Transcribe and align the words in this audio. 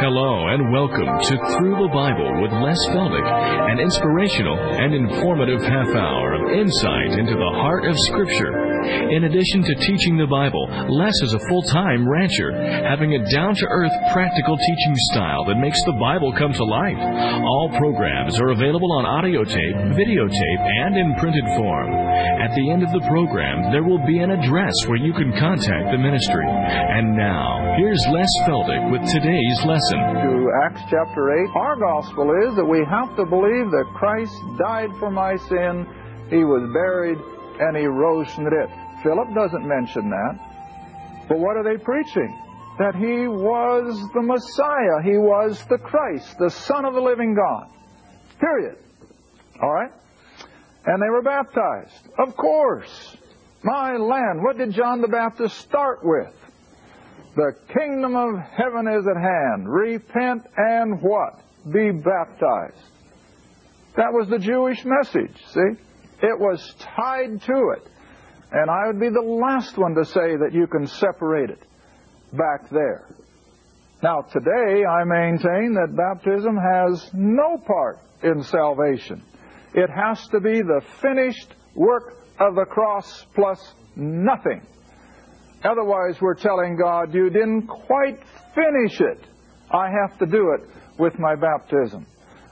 Hello 0.00 0.48
and 0.48 0.72
welcome 0.72 1.06
to 1.06 1.36
Through 1.54 1.78
the 1.78 1.92
Bible 1.94 2.42
with 2.42 2.50
Les 2.50 2.78
Feldick, 2.90 3.22
an 3.70 3.78
inspirational 3.78 4.58
and 4.58 4.92
informative 4.92 5.62
half 5.62 5.86
hour 5.94 6.34
of 6.34 6.50
insight 6.50 7.16
into 7.16 7.34
the 7.34 7.52
heart 7.62 7.86
of 7.86 7.94
Scripture. 8.10 8.63
In 8.84 9.24
addition 9.24 9.62
to 9.64 9.74
teaching 9.86 10.16
the 10.16 10.26
Bible, 10.26 10.68
Les 10.88 11.14
is 11.22 11.34
a 11.34 11.44
full 11.48 11.62
time 11.72 12.08
rancher, 12.08 12.52
having 12.84 13.14
a 13.14 13.24
down 13.30 13.54
to 13.54 13.66
earth, 13.70 13.92
practical 14.12 14.56
teaching 14.56 14.96
style 15.12 15.44
that 15.46 15.56
makes 15.56 15.80
the 15.84 15.96
Bible 15.96 16.32
come 16.36 16.52
to 16.52 16.64
life. 16.64 16.98
All 16.98 17.72
programs 17.78 18.38
are 18.40 18.50
available 18.52 18.92
on 18.92 19.06
audio 19.06 19.44
tape, 19.44 19.76
videotape, 19.96 20.62
and 20.84 20.96
in 20.96 21.14
printed 21.16 21.44
form. 21.56 21.90
At 22.44 22.54
the 22.54 22.70
end 22.70 22.82
of 22.82 22.92
the 22.92 23.04
program, 23.08 23.72
there 23.72 23.84
will 23.84 24.04
be 24.06 24.18
an 24.18 24.30
address 24.30 24.74
where 24.86 24.98
you 24.98 25.12
can 25.12 25.32
contact 25.38 25.90
the 25.92 25.98
ministry. 25.98 26.46
And 26.46 27.16
now, 27.16 27.74
here's 27.78 28.00
Les 28.10 28.30
Feldick 28.46 28.90
with 28.90 29.02
today's 29.10 29.58
lesson. 29.64 30.00
To 30.20 30.50
Acts 30.64 30.82
chapter 30.90 31.32
8, 31.44 31.56
our 31.56 31.76
gospel 31.76 32.28
is 32.48 32.56
that 32.56 32.64
we 32.64 32.84
have 32.90 33.16
to 33.16 33.24
believe 33.24 33.70
that 33.72 33.86
Christ 33.94 34.34
died 34.58 34.90
for 34.98 35.10
my 35.10 35.36
sin, 35.48 35.86
he 36.30 36.44
was 36.44 36.68
buried, 36.72 37.18
and 37.60 37.76
he 37.76 37.86
rose 37.86 38.28
from 38.34 38.44
the 38.44 38.50
dead. 38.50 38.83
Philip 39.04 39.34
doesn't 39.34 39.68
mention 39.68 40.10
that. 40.10 41.26
But 41.28 41.38
what 41.38 41.56
are 41.56 41.62
they 41.62 41.82
preaching? 41.82 42.40
That 42.78 42.96
he 42.96 43.28
was 43.28 44.02
the 44.14 44.22
Messiah. 44.22 45.02
He 45.04 45.16
was 45.16 45.62
the 45.68 45.78
Christ, 45.78 46.36
the 46.38 46.50
Son 46.50 46.84
of 46.84 46.94
the 46.94 47.00
living 47.00 47.36
God. 47.36 47.68
Period. 48.40 48.78
All 49.62 49.72
right? 49.72 49.92
And 50.86 51.00
they 51.00 51.08
were 51.08 51.22
baptized. 51.22 52.08
Of 52.18 52.36
course. 52.36 53.16
My 53.62 53.92
land. 53.96 54.42
What 54.42 54.58
did 54.58 54.72
John 54.72 55.00
the 55.00 55.08
Baptist 55.08 55.56
start 55.58 56.00
with? 56.02 56.34
The 57.36 57.52
kingdom 57.72 58.16
of 58.16 58.38
heaven 58.40 58.88
is 58.88 59.06
at 59.06 59.16
hand. 59.16 59.68
Repent 59.68 60.46
and 60.56 61.00
what? 61.00 61.40
Be 61.70 61.90
baptized. 61.90 62.90
That 63.96 64.12
was 64.12 64.28
the 64.28 64.38
Jewish 64.38 64.84
message, 64.84 65.36
see? 65.52 65.80
It 66.22 66.38
was 66.38 66.74
tied 66.78 67.40
to 67.42 67.74
it. 67.76 67.88
And 68.52 68.70
I 68.70 68.86
would 68.86 69.00
be 69.00 69.08
the 69.08 69.20
last 69.20 69.76
one 69.78 69.94
to 69.94 70.04
say 70.04 70.36
that 70.36 70.50
you 70.52 70.66
can 70.66 70.86
separate 70.86 71.50
it 71.50 71.60
back 72.32 72.68
there. 72.70 73.06
Now, 74.02 74.20
today 74.20 74.84
I 74.84 75.04
maintain 75.04 75.74
that 75.74 75.96
baptism 75.96 76.56
has 76.56 77.10
no 77.14 77.58
part 77.58 77.98
in 78.22 78.42
salvation. 78.42 79.22
It 79.74 79.90
has 79.90 80.26
to 80.28 80.40
be 80.40 80.60
the 80.60 80.82
finished 81.00 81.54
work 81.74 82.14
of 82.38 82.54
the 82.54 82.64
cross 82.64 83.24
plus 83.34 83.58
nothing. 83.96 84.62
Otherwise, 85.64 86.20
we're 86.20 86.34
telling 86.34 86.76
God, 86.76 87.14
you 87.14 87.30
didn't 87.30 87.66
quite 87.66 88.18
finish 88.54 89.00
it. 89.00 89.20
I 89.70 89.88
have 89.88 90.18
to 90.18 90.26
do 90.26 90.54
it 90.54 90.68
with 90.98 91.18
my 91.18 91.34
baptism. 91.34 92.06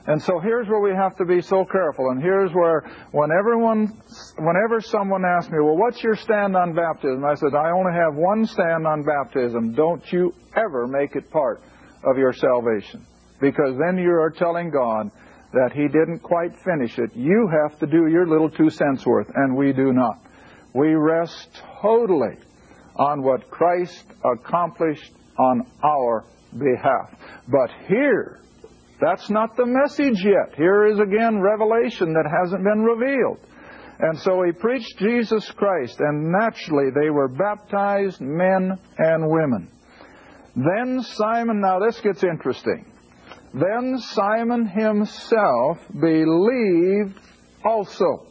And 0.07 0.21
so 0.21 0.41
here's 0.41 0.67
where 0.69 0.81
we 0.81 0.91
have 0.91 1.17
to 1.19 1.25
be 1.25 1.41
so 1.41 1.65
careful. 1.65 2.11
And 2.11 2.21
here's 2.21 2.51
where, 2.53 2.81
when 3.13 3.31
everyone, 3.31 4.01
whenever 4.37 4.81
someone 4.81 5.25
asks 5.25 5.51
me, 5.51 5.59
well, 5.61 5.77
what's 5.77 6.03
your 6.03 6.17
stand 6.17 6.57
on 6.57 6.75
baptism? 6.75 7.25
I 7.25 7.35
said, 7.35 7.55
I 7.55 7.71
only 7.71 7.93
have 7.93 8.15
one 8.15 8.45
stand 8.47 8.87
on 8.87 9.05
baptism. 9.05 9.75
Don't 9.75 10.03
you 10.13 10.35
ever 10.57 10.89
make 10.89 11.15
it 11.15 11.31
part 11.31 11.63
of 12.05 12.19
your 12.19 12.33
salvation. 12.33 13.07
Because 13.41 13.77
then 13.79 13.97
you 13.97 14.11
are 14.11 14.31
telling 14.31 14.71
God 14.71 15.11
that 15.53 15.71
He 15.73 15.87
didn't 15.87 16.21
quite 16.21 16.57
finish 16.65 16.99
it. 16.99 17.15
You 17.15 17.49
have 17.63 17.79
to 17.81 17.87
do 17.87 18.09
your 18.09 18.27
little 18.27 18.51
two 18.51 18.71
cents 18.71 19.07
worth, 19.07 19.31
and 19.35 19.57
we 19.57 19.73
do 19.73 19.93
not. 19.93 20.19
We 20.75 20.95
rest 20.95 21.49
totally 21.81 22.39
on 22.97 23.23
what 23.23 23.51
Christ 23.51 24.05
accomplished 24.25 25.13
on 25.39 25.67
our 25.83 26.25
behalf. 26.53 27.19
But 27.49 27.71
here, 27.89 28.41
that's 29.03 29.29
not 29.31 29.57
the 29.57 29.67
message 29.67 30.25
yet. 30.25 30.57
Here 30.57 30.87
is 30.87 31.01
again 31.01 31.41
revelation 31.41 32.13
that 32.13 32.31
hasn't 32.31 32.63
been 32.63 32.83
revealed. 32.83 33.39
And 33.99 34.19
so 34.21 34.43
he 34.45 34.53
preached 34.53 34.99
Jesus 34.99 35.51
Christ, 35.51 35.99
and 35.99 36.31
naturally 36.31 36.91
they 36.95 37.11
were 37.11 37.29
baptized 37.29 38.21
men 38.21 38.79
and 38.99 39.29
women. 39.29 39.69
Then 40.55 41.03
Simon, 41.03 41.61
now 41.61 41.79
this 41.81 42.01
gets 42.01 42.23
interesting. 42.23 42.87
Then 43.53 43.99
Simon 43.99 44.67
himself 44.67 45.79
believed 45.93 47.19
also. 47.65 48.27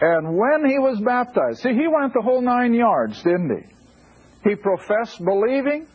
And 0.00 0.36
when 0.36 0.68
he 0.68 0.78
was 0.78 1.00
baptized, 1.00 1.60
see, 1.60 1.72
he 1.72 1.86
went 1.86 2.12
the 2.14 2.22
whole 2.22 2.42
nine 2.42 2.74
yards, 2.74 3.22
didn't 3.22 3.50
he? 3.50 4.50
He 4.50 4.56
professed 4.56 5.24
believing. 5.24 5.86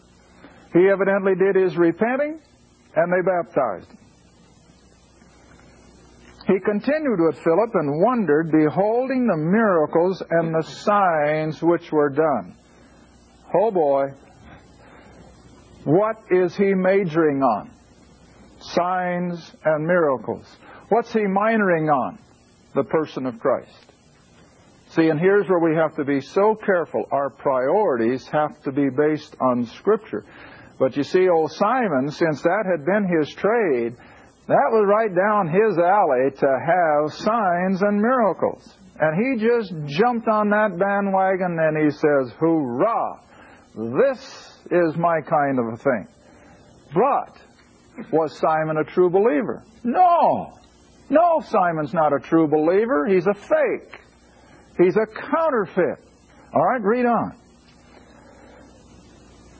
He 0.74 0.88
evidently 0.90 1.34
did 1.36 1.62
his 1.62 1.76
repenting 1.76 2.40
and 2.98 3.14
they 3.14 3.22
baptized. 3.22 3.90
He 6.48 6.60
continued 6.66 7.20
with 7.20 7.36
Philip 7.44 7.72
and 7.76 8.02
wondered, 8.02 8.52
beholding 8.52 9.28
the 9.28 9.38
miracles 9.38 10.24
and 10.30 10.56
the 10.56 10.64
signs 10.64 11.62
which 11.62 11.92
were 11.92 12.10
done. 12.10 12.56
Oh 13.54 13.70
boy, 13.70 14.14
what 15.84 16.18
is 16.32 16.56
he 16.56 16.74
majoring 16.74 17.44
on? 17.44 17.70
Signs 18.60 19.52
and 19.64 19.86
miracles. 19.86 20.46
What's 20.90 21.14
he 21.14 21.20
minoring 21.20 21.94
on? 21.94 22.18
The 22.74 22.84
person 22.84 23.26
of 23.26 23.40
Christ. 23.40 23.86
See, 24.92 25.10
and 25.10 25.20
here's 25.20 25.48
where 25.50 25.60
we 25.60 25.76
have 25.76 25.96
to 25.98 26.06
be 26.06 26.22
so 26.22 26.56
careful. 26.56 27.06
Our 27.12 27.30
priorities 27.30 28.26
have 28.30 28.62
to 28.64 28.72
be 28.72 28.90
based 28.90 29.36
on 29.42 29.66
Scripture. 29.66 30.24
But 30.80 30.96
you 30.96 31.04
see, 31.04 31.28
old 31.28 31.52
Simon, 31.52 32.12
since 32.12 32.42
that 32.44 32.66
had 32.70 32.86
been 32.86 33.08
his 33.08 33.30
trade, 33.34 33.96
that 34.48 34.70
was 34.72 34.86
right 34.88 35.14
down 35.14 35.48
his 35.48 35.78
alley 35.78 36.32
to 36.38 36.48
have 36.48 37.14
signs 37.14 37.82
and 37.82 38.02
miracles. 38.02 38.78
And 39.00 39.40
he 39.40 39.46
just 39.46 39.74
jumped 39.98 40.28
on 40.28 40.50
that 40.50 40.78
bandwagon 40.78 41.58
and 41.60 41.78
he 41.78 41.92
says, 41.92 42.34
Hoorah! 42.40 43.20
This 43.76 44.58
is 44.72 44.96
my 44.98 45.22
kind 45.22 45.60
of 45.60 45.66
a 45.74 45.78
thing. 45.78 46.08
But 46.94 48.12
was 48.12 48.38
Simon 48.38 48.78
a 48.78 48.84
true 48.84 49.10
believer? 49.10 49.64
No. 49.84 50.54
No, 51.10 51.42
Simon's 51.42 51.94
not 51.94 52.14
a 52.14 52.20
true 52.20 52.48
believer. 52.48 53.08
He's 53.08 53.28
a 53.28 53.34
fake. 53.34 54.00
He's 54.78 54.96
a 54.96 55.06
counterfeit. 55.06 56.00
All 56.54 56.64
right, 56.64 56.82
read 56.82 57.06
on. 57.06 57.36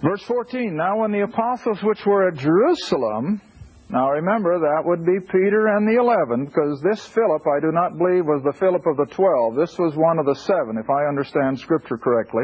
Verse 0.02 0.22
14 0.24 0.76
Now, 0.76 1.00
when 1.00 1.12
the 1.12 1.24
apostles 1.24 1.80
which 1.82 2.06
were 2.06 2.28
at 2.28 2.36
Jerusalem, 2.36 3.42
now 3.90 4.10
remember 4.12 4.60
that 4.60 4.84
would 4.86 5.06
be 5.06 5.20
Peter 5.32 5.76
and 5.76 5.88
the 5.88 6.00
eleven, 6.00 6.46
because 6.46 6.82
this 6.82 7.06
Philip 7.08 7.42
I 7.48 7.60
do 7.62 7.72
not 7.72 7.98
believe 7.98 8.26
was 8.26 8.44
the 8.44 8.58
Philip 8.60 8.86
of 8.86 8.98
the 8.98 9.08
twelve. 9.14 9.56
This 9.56 9.78
was 9.80 9.96
one 9.96 10.20
of 10.20 10.26
the 10.26 10.36
seven, 10.36 10.78
if 10.78 10.90
I 10.90 11.08
understand 11.08 11.58
Scripture 11.58 11.98
correctly. 11.98 12.44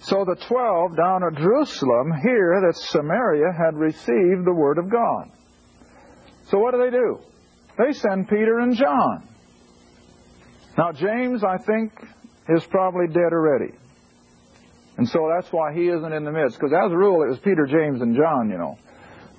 So 0.00 0.24
the 0.24 0.36
twelve 0.46 0.96
down 0.96 1.24
at 1.24 1.34
Jerusalem 1.34 2.12
hear 2.22 2.62
that 2.66 2.76
Samaria 2.76 3.52
had 3.52 3.74
received 3.74 4.46
the 4.46 4.54
word 4.54 4.78
of 4.78 4.90
God. 4.90 5.30
So 6.48 6.58
what 6.58 6.72
do 6.72 6.78
they 6.78 6.90
do? 6.90 7.18
They 7.78 7.92
send 7.92 8.28
Peter 8.28 8.60
and 8.60 8.76
John. 8.76 9.28
Now, 10.78 10.92
James, 10.92 11.42
I 11.42 11.56
think, 11.58 11.92
is 12.48 12.64
probably 12.66 13.06
dead 13.08 13.32
already. 13.32 13.74
And 14.96 15.08
so 15.08 15.28
that's 15.34 15.52
why 15.52 15.74
he 15.74 15.88
isn't 15.88 16.12
in 16.12 16.24
the 16.24 16.30
midst. 16.30 16.58
Because 16.58 16.72
as 16.72 16.92
a 16.92 16.96
rule, 16.96 17.22
it 17.22 17.28
was 17.28 17.38
Peter, 17.40 17.66
James, 17.66 18.00
and 18.00 18.14
John, 18.16 18.48
you 18.48 18.58
know. 18.58 18.78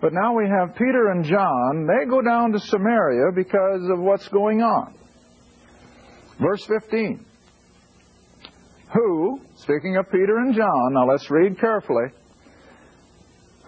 But 0.02 0.12
now 0.14 0.36
we 0.36 0.48
have 0.50 0.76
Peter 0.76 1.12
and 1.12 1.24
John. 1.24 1.88
They 1.88 2.10
go 2.10 2.22
down 2.22 2.52
to 2.52 2.60
Samaria 2.60 3.32
because 3.34 3.82
of 3.90 4.00
what's 4.00 4.28
going 4.28 4.62
on. 4.62 4.94
Verse 6.40 6.64
15. 6.66 7.26
Who, 8.94 9.42
speaking 9.56 9.98
of 9.98 10.12
Peter 10.12 10.38
and 10.38 10.54
John, 10.54 10.94
now 10.94 11.08
let's 11.10 11.30
read 11.32 11.60
carefully. 11.60 12.08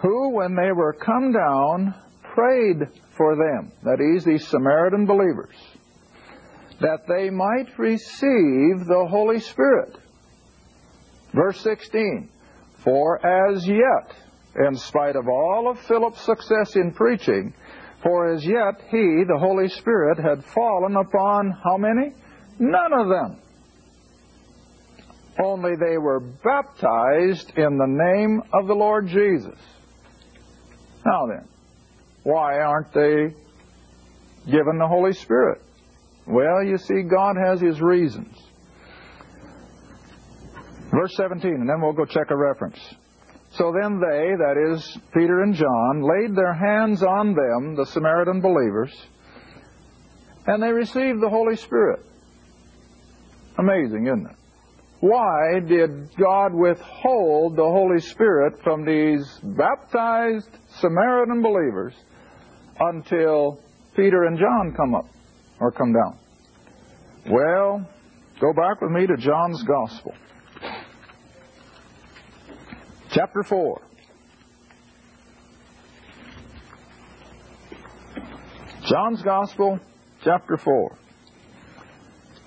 Who, 0.02 0.36
when 0.36 0.56
they 0.56 0.72
were 0.74 0.94
come 0.94 1.32
down, 1.32 1.96
prayed 2.36 2.88
for 3.18 3.36
them, 3.36 3.72
that 3.84 4.00
is, 4.00 4.24
these 4.24 4.48
Samaritan 4.48 5.06
believers, 5.06 5.56
that 6.82 7.08
they 7.08 7.30
might 7.30 7.80
receive 7.80 8.86
the 8.86 9.08
Holy 9.10 9.40
Spirit 9.40 9.98
Verse 11.38 11.60
16 11.62 12.30
For 12.84 13.26
as 13.26 13.68
yet, 13.68 14.16
in 14.68 14.76
spite 14.76 15.16
of 15.16 15.28
all 15.28 15.70
of 15.70 15.80
Philip's 15.82 16.22
success 16.22 16.76
in 16.76 16.92
preaching, 16.94 17.54
for 18.02 18.34
as 18.34 18.44
yet 18.44 18.82
he, 18.90 19.24
the 19.28 19.38
Holy 19.40 19.70
Spirit, 19.70 20.18
had 20.18 20.44
fallen 20.46 20.96
upon 20.96 21.52
how 21.64 21.78
many? 21.78 22.14
None 22.60 22.94
of 22.94 23.08
them. 23.08 23.40
Only 25.44 25.76
they 25.76 26.00
were 26.00 26.20
baptized 26.20 27.54
in 27.56 27.78
the 27.78 27.86
name 27.88 28.42
of 28.54 28.66
the 28.66 28.74
Lord 28.74 29.08
Jesus. 29.08 29.60
Now 31.06 31.28
then, 31.28 31.48
why 32.24 32.60
aren't 32.60 32.92
they 32.94 33.36
given 34.52 34.80
the 34.80 34.88
Holy 34.88 35.14
Spirit? 35.14 35.62
Well, 36.26 36.64
you 36.64 36.80
see, 36.80 37.04
God 37.04 37.36
has 37.38 37.62
His 37.62 37.80
reasons. 37.80 38.36
Verse 40.98 41.14
17, 41.16 41.52
and 41.52 41.70
then 41.70 41.80
we'll 41.80 41.94
go 41.94 42.06
check 42.06 42.32
a 42.32 42.36
reference. 42.36 42.80
So 43.52 43.72
then 43.72 44.00
they, 44.00 44.34
that 44.36 44.74
is, 44.74 44.98
Peter 45.14 45.44
and 45.44 45.54
John, 45.54 46.02
laid 46.02 46.36
their 46.36 46.54
hands 46.54 47.04
on 47.04 47.36
them, 47.36 47.76
the 47.76 47.86
Samaritan 47.86 48.42
believers, 48.42 48.92
and 50.48 50.64
they 50.64 50.72
received 50.72 51.22
the 51.22 51.30
Holy 51.30 51.56
Spirit. 51.56 52.00
Amazing, 53.60 54.08
isn't 54.08 54.26
it? 54.26 54.36
Why 55.00 55.60
did 55.60 56.16
God 56.18 56.56
withhold 56.56 57.56
the 57.56 57.64
Holy 57.64 58.00
Spirit 58.00 58.56
from 58.64 58.84
these 58.84 59.24
baptized 59.44 60.50
Samaritan 60.80 61.44
believers 61.44 61.94
until 62.80 63.60
Peter 63.96 64.24
and 64.24 64.40
John 64.40 64.74
come 64.76 64.96
up 64.96 65.06
or 65.60 65.72
come 65.72 65.94
down? 65.94 66.18
Well, 67.30 67.88
go 68.42 68.52
back 68.54 68.82
with 68.82 68.90
me 68.90 69.06
to 69.06 69.16
John's 69.18 69.62
Gospel. 69.62 70.16
Chapter 73.12 73.44
4. 73.44 73.82
John's 78.90 79.22
Gospel, 79.22 79.80
chapter 80.24 80.58
4. 80.58 80.98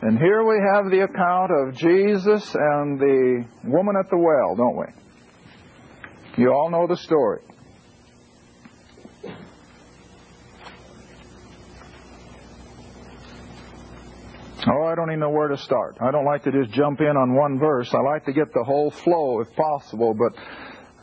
And 0.02 0.18
here 0.18 0.44
we 0.44 0.56
have 0.72 0.90
the 0.90 1.00
account 1.00 1.50
of 1.50 1.76
Jesus 1.76 2.54
and 2.54 2.98
the 2.98 3.44
woman 3.64 3.96
at 4.02 4.10
the 4.10 4.16
well, 4.16 4.54
don't 4.56 4.76
we? 4.76 6.42
You 6.42 6.52
all 6.52 6.70
know 6.70 6.86
the 6.86 6.96
story. 6.96 7.40
Oh, 14.66 14.79
I 14.90 14.94
don't 14.96 15.10
even 15.10 15.20
know 15.20 15.30
where 15.30 15.48
to 15.48 15.56
start. 15.56 15.98
I 16.00 16.10
don't 16.10 16.24
like 16.24 16.42
to 16.44 16.52
just 16.52 16.72
jump 16.72 17.00
in 17.00 17.16
on 17.16 17.34
one 17.34 17.58
verse. 17.58 17.94
I 17.94 18.00
like 18.00 18.24
to 18.24 18.32
get 18.32 18.52
the 18.52 18.64
whole 18.64 18.90
flow 18.90 19.40
if 19.40 19.54
possible, 19.54 20.14
but 20.14 20.34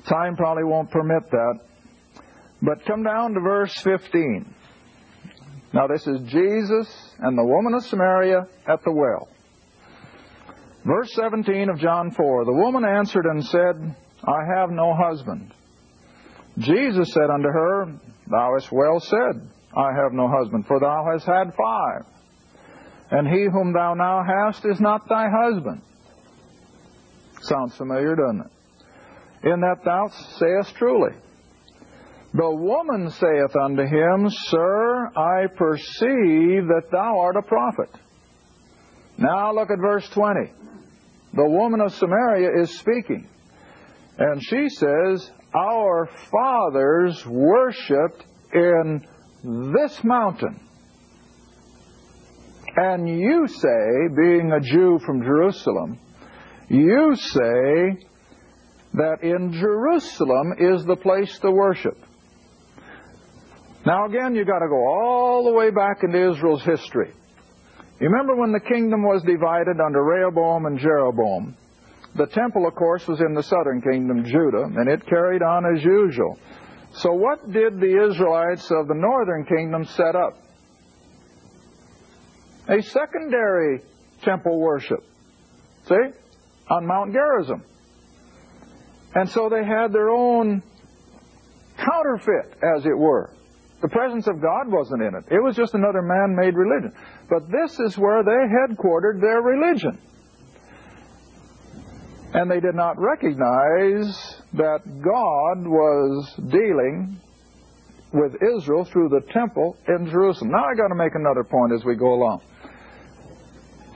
time 0.10 0.36
probably 0.36 0.66
won't 0.66 0.92
permit 0.92 1.30
that. 1.32 1.60
But 2.62 2.86
come 2.86 3.04
down 3.04 3.34
to 3.34 3.40
verse 3.40 3.74
15. 3.82 4.54
Now, 5.74 5.88
this 5.88 6.06
is 6.06 6.20
Jesus 6.30 7.16
and 7.20 7.38
the 7.38 7.46
woman 7.46 7.74
of 7.76 7.84
Samaria 7.86 8.48
at 8.68 8.84
the 8.84 8.92
well. 8.92 9.30
Verse 10.86 11.14
17 11.14 11.70
of 11.70 11.80
John 11.80 12.12
4 12.12 12.46
The 12.46 12.54
woman 12.54 12.84
answered 12.84 13.26
and 13.26 13.44
said, 13.46 13.96
I 14.24 14.40
have 14.58 14.70
no 14.70 14.96
husband. 14.96 15.54
Jesus 16.58 17.14
said 17.14 17.30
unto 17.30 17.50
her, 17.50 17.86
Thou 18.30 18.54
hast 18.58 18.72
well 18.72 19.00
said, 19.00 19.48
I 19.76 19.94
have 19.94 20.12
no 20.12 20.28
husband, 20.28 20.66
for 20.66 20.80
thou 20.80 21.06
hast 21.12 21.26
had 21.26 21.54
five. 21.56 22.06
And 23.10 23.28
he 23.28 23.46
whom 23.46 23.74
thou 23.74 23.94
now 23.94 24.24
hast 24.24 24.66
is 24.66 24.80
not 24.80 25.08
thy 25.08 25.28
husband. 25.30 25.82
Sounds 27.42 27.76
familiar, 27.76 28.16
doesn't 28.16 28.42
it? 28.42 29.50
In 29.54 29.62
that 29.62 29.84
thou 29.86 30.10
sayest 30.40 30.76
truly. 30.76 31.12
The 32.34 32.50
woman 32.52 33.10
saith 33.12 33.56
unto 33.56 33.84
him, 33.84 34.30
Sir, 34.30 35.08
I 35.16 35.48
perceive 35.56 36.68
that 36.68 36.90
thou 36.92 37.20
art 37.20 37.38
a 37.38 37.42
prophet. 37.42 37.90
Now 39.18 39.54
look 39.54 39.72
at 39.72 39.80
verse 39.80 40.08
20. 40.10 40.52
The 41.34 41.50
woman 41.50 41.82
of 41.82 41.94
Samaria 41.94 42.62
is 42.62 42.78
speaking. 42.78 43.28
And 44.18 44.44
she 44.44 44.68
says, 44.70 45.32
Our 45.56 46.10
fathers 46.32 47.26
worshipped 47.26 48.26
in 48.54 49.08
this 49.44 50.04
mountain. 50.04 50.60
And 52.80 53.10
you 53.10 53.48
say, 53.48 54.16
being 54.16 54.52
a 54.52 54.62
Jew 54.62 55.00
from 55.04 55.24
Jerusalem, 55.24 56.00
you 56.70 57.16
say 57.16 58.06
that 58.94 59.24
in 59.24 59.52
Jerusalem 59.54 60.54
is 60.60 60.86
the 60.86 60.96
place 60.96 61.40
to 61.40 61.50
worship. 61.52 61.98
Now 63.84 64.06
again, 64.06 64.36
you've 64.36 64.48
got 64.48 64.60
to 64.60 64.68
go 64.68 64.86
all 64.88 65.46
the 65.46 65.54
way 65.54 65.72
back 65.72 66.04
into 66.04 66.32
Israel's 66.32 66.64
history. 66.64 67.12
You 68.00 68.10
remember 68.10 68.36
when 68.36 68.52
the 68.52 68.60
kingdom 68.60 69.02
was 69.02 69.24
divided 69.24 69.82
under 69.84 70.04
Rehoboam 70.04 70.68
and 70.68 70.78
Jeroboam? 70.78 71.58
The 72.16 72.28
temple, 72.28 72.68
of 72.68 72.76
course, 72.76 73.08
was 73.08 73.22
in 73.22 73.34
the 73.34 73.42
southern 73.42 73.82
kingdom, 73.82 74.24
Judah, 74.24 74.66
and 74.76 74.88
it 74.88 75.06
carried 75.08 75.42
on 75.42 75.66
as 75.76 75.84
usual. 75.84 76.38
So 76.94 77.12
what 77.14 77.52
did 77.52 77.80
the 77.80 78.08
Israelites 78.10 78.70
of 78.70 78.88
the 78.88 78.96
northern 78.96 79.46
kingdom 79.46 79.86
set 79.86 80.16
up? 80.16 80.38
A 82.70 82.82
secondary 82.82 83.82
temple 84.24 84.60
worship. 84.60 85.04
See? 85.88 85.96
On 86.70 86.86
Mount 86.86 87.14
Gerizim. 87.14 87.64
And 89.16 89.30
so 89.30 89.50
they 89.50 89.64
had 89.64 89.94
their 89.94 90.10
own 90.10 90.62
counterfeit, 91.78 92.58
as 92.62 92.86
it 92.86 92.98
were. 92.98 93.32
The 93.82 93.88
presence 93.88 94.28
of 94.28 94.42
God 94.42 94.72
wasn't 94.72 95.02
in 95.04 95.16
it. 95.16 95.26
It 95.32 95.42
was 95.42 95.56
just 95.56 95.76
another 95.76 96.02
man-made 96.02 96.56
religion. 96.56 96.94
But 97.30 97.50
this 97.50 97.80
is 97.80 97.98
where 97.98 98.24
they 98.24 98.32
headquartered 98.32 99.22
their 99.22 99.42
religion. 99.42 100.00
And 102.34 102.52
they 102.52 102.60
did 102.60 102.76
not 102.76 103.00
recognize 103.00 104.42
that 104.54 104.82
God 104.84 105.66
was 105.66 106.34
dealing 106.50 107.20
with 108.12 108.34
Israel 108.58 108.84
through 108.86 109.10
the 109.10 109.22
temple 109.32 109.78
in 109.88 110.10
Jerusalem. 110.10 110.52
Now 110.52 110.66
I 110.66 110.76
got 110.76 110.90
to 110.90 110.96
make 110.96 111.16
another 111.16 111.44
point 111.44 111.74
as 111.74 111.86
we 111.86 111.96
go 111.96 112.14
along. 112.14 112.42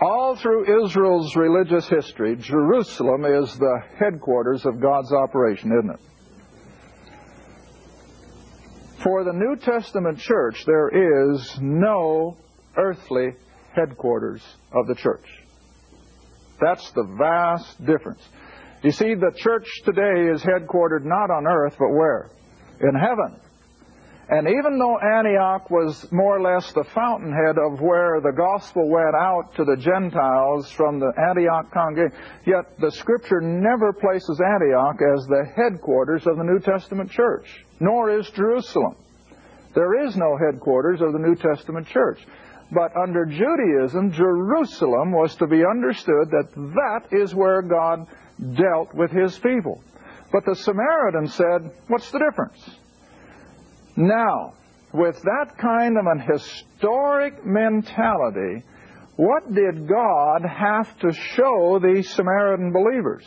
All 0.01 0.35
through 0.35 0.85
Israel's 0.85 1.35
religious 1.35 1.87
history, 1.87 2.35
Jerusalem 2.35 3.23
is 3.23 3.55
the 3.57 3.83
headquarters 3.99 4.65
of 4.65 4.81
God's 4.81 5.13
operation, 5.13 5.71
isn't 5.71 5.91
it? 5.91 5.99
For 9.03 9.23
the 9.23 9.33
New 9.33 9.55
Testament 9.57 10.17
church, 10.17 10.63
there 10.65 11.33
is 11.33 11.57
no 11.61 12.35
earthly 12.75 13.29
headquarters 13.75 14.41
of 14.73 14.87
the 14.87 14.95
church. 14.95 15.25
That's 16.59 16.91
the 16.91 17.03
vast 17.17 17.85
difference. 17.85 18.21
You 18.83 18.91
see, 18.91 19.13
the 19.13 19.31
church 19.37 19.67
today 19.85 20.31
is 20.33 20.41
headquartered 20.41 21.03
not 21.03 21.29
on 21.29 21.45
earth, 21.47 21.75
but 21.77 21.89
where? 21.89 22.31
In 22.79 22.95
heaven. 22.95 23.39
And 24.31 24.47
even 24.47 24.79
though 24.79 24.97
Antioch 24.97 25.69
was 25.69 26.09
more 26.11 26.37
or 26.37 26.41
less 26.41 26.71
the 26.71 26.85
fountainhead 26.95 27.57
of 27.57 27.81
where 27.81 28.21
the 28.21 28.31
gospel 28.31 28.89
went 28.89 29.13
out 29.13 29.53
to 29.57 29.65
the 29.65 29.75
Gentiles 29.75 30.71
from 30.71 30.99
the 30.99 31.11
Antioch 31.29 31.69
congregation, 31.71 32.17
yet 32.47 32.79
the 32.79 32.91
scripture 32.91 33.41
never 33.41 33.91
places 33.91 34.39
Antioch 34.39 34.95
as 34.95 35.27
the 35.27 35.45
headquarters 35.55 36.25
of 36.25 36.37
the 36.37 36.43
New 36.43 36.59
Testament 36.59 37.11
church 37.11 37.45
nor 37.81 38.17
is 38.17 38.29
Jerusalem. 38.29 38.95
There 39.73 40.05
is 40.05 40.15
no 40.15 40.37
headquarters 40.37 41.01
of 41.01 41.13
the 41.13 41.19
New 41.19 41.35
Testament 41.35 41.87
church. 41.87 42.19
But 42.71 42.95
under 42.95 43.25
Judaism, 43.25 44.11
Jerusalem 44.13 45.11
was 45.11 45.35
to 45.37 45.47
be 45.47 45.63
understood 45.65 46.29
that 46.29 46.49
that 46.55 47.17
is 47.17 47.35
where 47.35 47.61
God 47.61 48.07
dealt 48.55 48.93
with 48.93 49.11
his 49.11 49.37
people. 49.39 49.83
But 50.31 50.45
the 50.45 50.55
Samaritan 50.55 51.27
said, 51.27 51.71
What's 51.87 52.11
the 52.11 52.19
difference? 52.19 52.80
Now, 53.95 54.53
with 54.93 55.21
that 55.21 55.57
kind 55.57 55.97
of 55.97 56.05
an 56.05 56.19
historic 56.19 57.45
mentality, 57.45 58.63
what 59.15 59.53
did 59.53 59.87
God 59.87 60.43
have 60.43 60.97
to 60.99 61.13
show 61.13 61.79
these 61.81 62.09
Samaritan 62.09 62.71
believers? 62.71 63.25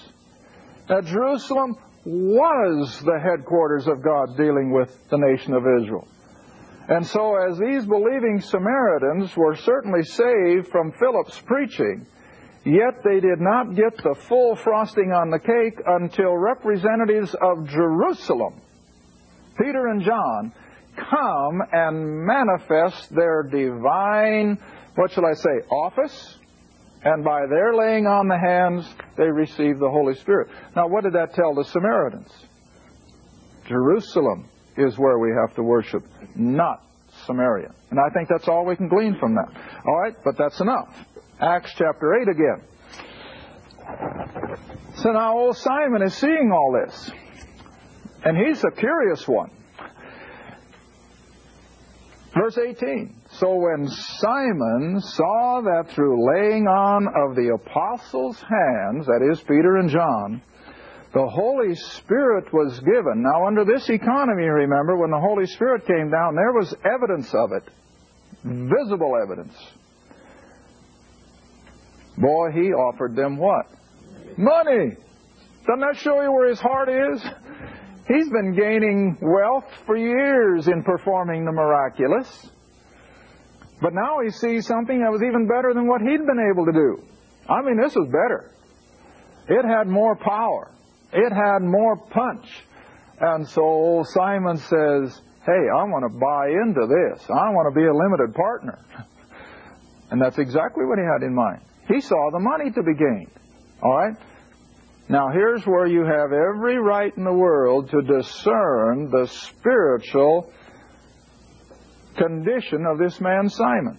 That 0.88 1.04
Jerusalem 1.04 1.76
was 2.04 3.00
the 3.00 3.18
headquarters 3.18 3.86
of 3.86 4.02
God 4.02 4.36
dealing 4.36 4.72
with 4.72 5.08
the 5.08 5.18
nation 5.18 5.54
of 5.54 5.62
Israel. 5.80 6.06
And 6.88 7.06
so, 7.06 7.36
as 7.36 7.58
these 7.58 7.86
believing 7.86 8.40
Samaritans 8.40 9.34
were 9.36 9.56
certainly 9.56 10.02
saved 10.02 10.68
from 10.68 10.92
Philip's 10.92 11.40
preaching, 11.40 12.06
yet 12.64 13.02
they 13.02 13.20
did 13.20 13.40
not 13.40 13.74
get 13.74 13.96
the 13.96 14.14
full 14.28 14.54
frosting 14.54 15.10
on 15.12 15.30
the 15.30 15.38
cake 15.38 15.80
until 15.86 16.36
representatives 16.36 17.34
of 17.40 17.68
Jerusalem, 17.68 18.60
Peter 19.58 19.88
and 19.88 20.02
John, 20.02 20.52
come 20.96 21.62
and 21.72 22.24
manifest 22.24 23.14
their 23.14 23.42
divine, 23.42 24.58
what 24.94 25.12
shall 25.12 25.26
I 25.26 25.34
say, 25.34 25.66
office 25.70 26.38
And 27.04 27.22
by 27.22 27.46
their 27.46 27.74
laying 27.74 28.06
on 28.06 28.28
the 28.28 28.38
hands, 28.38 28.88
they 29.18 29.24
receive 29.24 29.78
the 29.78 29.90
Holy 29.90 30.14
Spirit. 30.14 30.48
Now, 30.74 30.88
what 30.88 31.04
did 31.04 31.12
that 31.12 31.34
tell 31.34 31.54
the 31.54 31.64
Samaritans? 31.64 32.32
Jerusalem 33.68 34.48
is 34.78 34.98
where 34.98 35.18
we 35.18 35.28
have 35.38 35.54
to 35.56 35.62
worship, 35.62 36.02
not 36.34 36.82
Samaria. 37.26 37.74
And 37.90 38.00
I 38.00 38.08
think 38.14 38.28
that's 38.30 38.48
all 38.48 38.64
we 38.64 38.74
can 38.76 38.88
glean 38.88 39.18
from 39.20 39.34
that. 39.34 39.48
All 39.86 40.00
right, 40.00 40.14
but 40.24 40.38
that's 40.38 40.60
enough. 40.60 40.88
Acts 41.38 41.72
chapter 41.76 42.14
8 42.22 42.28
again. 42.28 42.62
So 44.96 45.12
now 45.12 45.36
old 45.36 45.58
Simon 45.58 46.02
is 46.02 46.14
seeing 46.14 46.50
all 46.52 46.72
this. 46.72 47.10
And 48.24 48.38
he's 48.38 48.64
a 48.64 48.70
curious 48.70 49.28
one. 49.28 49.50
Verse 52.34 52.58
18. 52.58 53.14
So 53.32 53.54
when 53.54 53.86
Simon 53.88 55.00
saw 55.00 55.60
that 55.60 55.94
through 55.94 56.26
laying 56.32 56.66
on 56.66 57.06
of 57.06 57.36
the 57.36 57.54
apostles' 57.54 58.40
hands, 58.40 59.06
that 59.06 59.28
is 59.30 59.40
Peter 59.40 59.76
and 59.76 59.88
John, 59.88 60.42
the 61.12 61.28
Holy 61.28 61.76
Spirit 61.76 62.52
was 62.52 62.80
given. 62.80 63.22
Now, 63.22 63.46
under 63.46 63.64
this 63.64 63.88
economy, 63.88 64.46
remember, 64.46 64.96
when 64.96 65.10
the 65.10 65.20
Holy 65.20 65.46
Spirit 65.46 65.86
came 65.86 66.10
down, 66.10 66.34
there 66.34 66.52
was 66.52 66.74
evidence 66.84 67.32
of 67.32 67.52
it, 67.52 67.62
visible 68.42 69.12
evidence. 69.22 69.54
Boy, 72.18 72.50
he 72.52 72.72
offered 72.72 73.14
them 73.14 73.36
what? 73.36 73.66
Money. 74.36 74.96
Doesn't 75.66 75.80
that 75.80 75.96
show 75.98 76.20
you 76.20 76.32
where 76.32 76.48
his 76.48 76.58
heart 76.58 76.88
is? 76.88 77.24
He's 78.06 78.28
been 78.28 78.54
gaining 78.54 79.16
wealth 79.20 79.64
for 79.86 79.96
years 79.96 80.68
in 80.68 80.82
performing 80.82 81.44
the 81.44 81.52
miraculous. 81.52 82.50
But 83.80 83.94
now 83.94 84.18
he 84.22 84.30
sees 84.30 84.66
something 84.66 85.00
that 85.00 85.10
was 85.10 85.22
even 85.22 85.46
better 85.46 85.72
than 85.74 85.86
what 85.86 86.00
he'd 86.00 86.26
been 86.26 86.50
able 86.52 86.66
to 86.66 86.72
do. 86.72 87.02
I 87.48 87.62
mean, 87.62 87.80
this 87.80 87.94
was 87.94 88.08
better. 88.08 88.50
It 89.48 89.64
had 89.64 89.86
more 89.86 90.16
power. 90.16 90.70
It 91.12 91.32
had 91.32 91.62
more 91.62 91.96
punch. 91.96 92.46
And 93.20 93.48
so 93.48 94.04
Simon 94.08 94.56
says, 94.56 95.20
Hey, 95.44 95.52
I 95.52 95.84
want 95.84 96.10
to 96.10 96.18
buy 96.18 96.48
into 96.48 96.86
this. 96.88 97.22
I 97.28 97.50
want 97.50 97.72
to 97.72 97.78
be 97.78 97.86
a 97.86 97.92
limited 97.92 98.34
partner. 98.34 98.78
And 100.10 100.20
that's 100.20 100.38
exactly 100.38 100.84
what 100.86 100.98
he 100.98 101.04
had 101.04 101.22
in 101.26 101.34
mind. 101.34 101.60
He 101.88 102.00
saw 102.00 102.30
the 102.30 102.38
money 102.38 102.70
to 102.70 102.82
be 102.82 102.94
gained. 102.94 103.30
All 103.82 103.94
right? 103.94 104.16
Now, 105.08 105.28
here's 105.30 105.64
where 105.66 105.86
you 105.86 106.04
have 106.04 106.32
every 106.32 106.78
right 106.78 107.14
in 107.16 107.24
the 107.24 107.32
world 107.32 107.90
to 107.90 108.00
discern 108.00 109.10
the 109.10 109.26
spiritual 109.26 110.50
condition 112.16 112.86
of 112.86 112.98
this 112.98 113.20
man 113.20 113.48
Simon. 113.48 113.98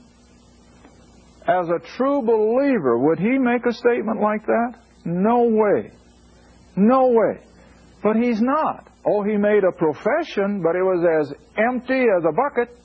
As 1.48 1.70
a 1.70 1.80
true 1.96 2.24
believer, 2.24 2.98
would 2.98 3.20
he 3.20 3.38
make 3.38 3.66
a 3.68 3.74
statement 3.74 4.20
like 4.20 4.46
that? 4.48 4.76
No 5.06 5.44
way. 5.44 5.92
No 6.76 7.10
way. 7.10 7.40
But 8.02 8.16
he's 8.16 8.42
not. 8.42 8.90
Oh, 9.06 9.24
he 9.24 9.38
made 9.38 9.64
a 9.64 9.72
profession, 9.72 10.64
but 10.64 10.76
it 10.76 10.82
was 10.82 11.06
as 11.22 11.34
empty 11.58 12.02
as 12.18 12.24
a 12.28 12.32
bucket. 12.32 12.76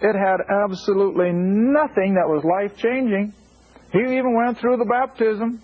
It 0.00 0.16
had 0.16 0.38
absolutely 0.64 1.30
nothing 1.32 2.14
that 2.14 2.26
was 2.26 2.42
life 2.44 2.76
changing. 2.78 3.34
He 3.92 3.98
even 3.98 4.34
went 4.34 4.58
through 4.58 4.78
the 4.78 4.86
baptism. 4.86 5.60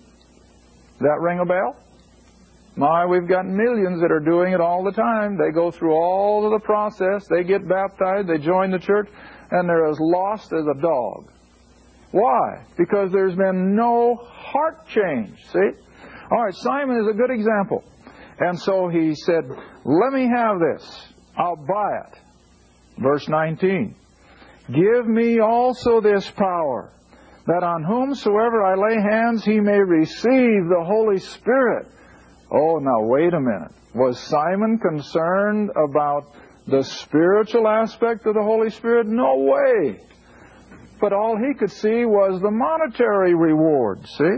That 0.99 1.19
ring 1.21 1.39
a 1.39 1.45
bell? 1.45 1.75
My, 2.75 3.05
we've 3.05 3.27
got 3.27 3.45
millions 3.45 4.01
that 4.01 4.11
are 4.11 4.19
doing 4.19 4.53
it 4.53 4.61
all 4.61 4.83
the 4.83 4.91
time. 4.91 5.37
They 5.37 5.51
go 5.51 5.71
through 5.71 5.93
all 5.93 6.45
of 6.45 6.51
the 6.51 6.65
process. 6.65 7.25
They 7.29 7.43
get 7.43 7.67
baptized. 7.67 8.29
They 8.29 8.37
join 8.37 8.71
the 8.71 8.79
church, 8.79 9.09
and 9.51 9.67
they're 9.67 9.89
as 9.89 9.97
lost 9.99 10.53
as 10.53 10.65
a 10.65 10.81
dog. 10.81 11.31
Why? 12.11 12.65
Because 12.77 13.11
there's 13.11 13.35
been 13.35 13.75
no 13.75 14.15
heart 14.15 14.87
change. 14.87 15.37
See? 15.51 15.81
All 16.31 16.43
right, 16.45 16.53
Simon 16.55 16.97
is 16.97 17.07
a 17.07 17.17
good 17.17 17.31
example. 17.31 17.83
And 18.39 18.57
so 18.59 18.87
he 18.87 19.13
said, 19.13 19.43
Let 19.83 20.13
me 20.13 20.27
have 20.27 20.57
this. 20.59 21.07
I'll 21.37 21.55
buy 21.55 21.89
it. 22.07 22.17
Verse 22.97 23.27
19. 23.27 23.95
Give 24.67 25.07
me 25.07 25.39
also 25.39 25.99
this 26.01 26.29
power, 26.31 26.91
that 27.49 27.63
on 27.63 27.83
whomsoever 27.83 28.63
I 28.63 28.75
lay 28.75 29.01
hands 29.01 29.43
he 29.43 29.59
may 29.59 29.79
receive 29.79 30.69
the 30.69 30.83
Holy 30.85 31.17
Spirit. 31.17 31.87
Oh, 32.51 32.77
now 32.77 33.01
wait 33.01 33.33
a 33.33 33.39
minute. 33.39 33.71
Was 33.95 34.19
Simon 34.19 34.77
concerned 34.77 35.71
about 35.71 36.31
the 36.67 36.83
spiritual 36.83 37.67
aspect 37.67 38.27
of 38.27 38.35
the 38.35 38.43
Holy 38.43 38.69
Spirit? 38.69 39.07
No 39.07 39.37
way. 39.37 39.99
But 41.01 41.11
all 41.11 41.37
he 41.37 41.57
could 41.57 41.71
see 41.71 42.05
was 42.05 42.39
the 42.39 42.51
monetary 42.51 43.33
reward, 43.33 44.05
see? 44.05 44.37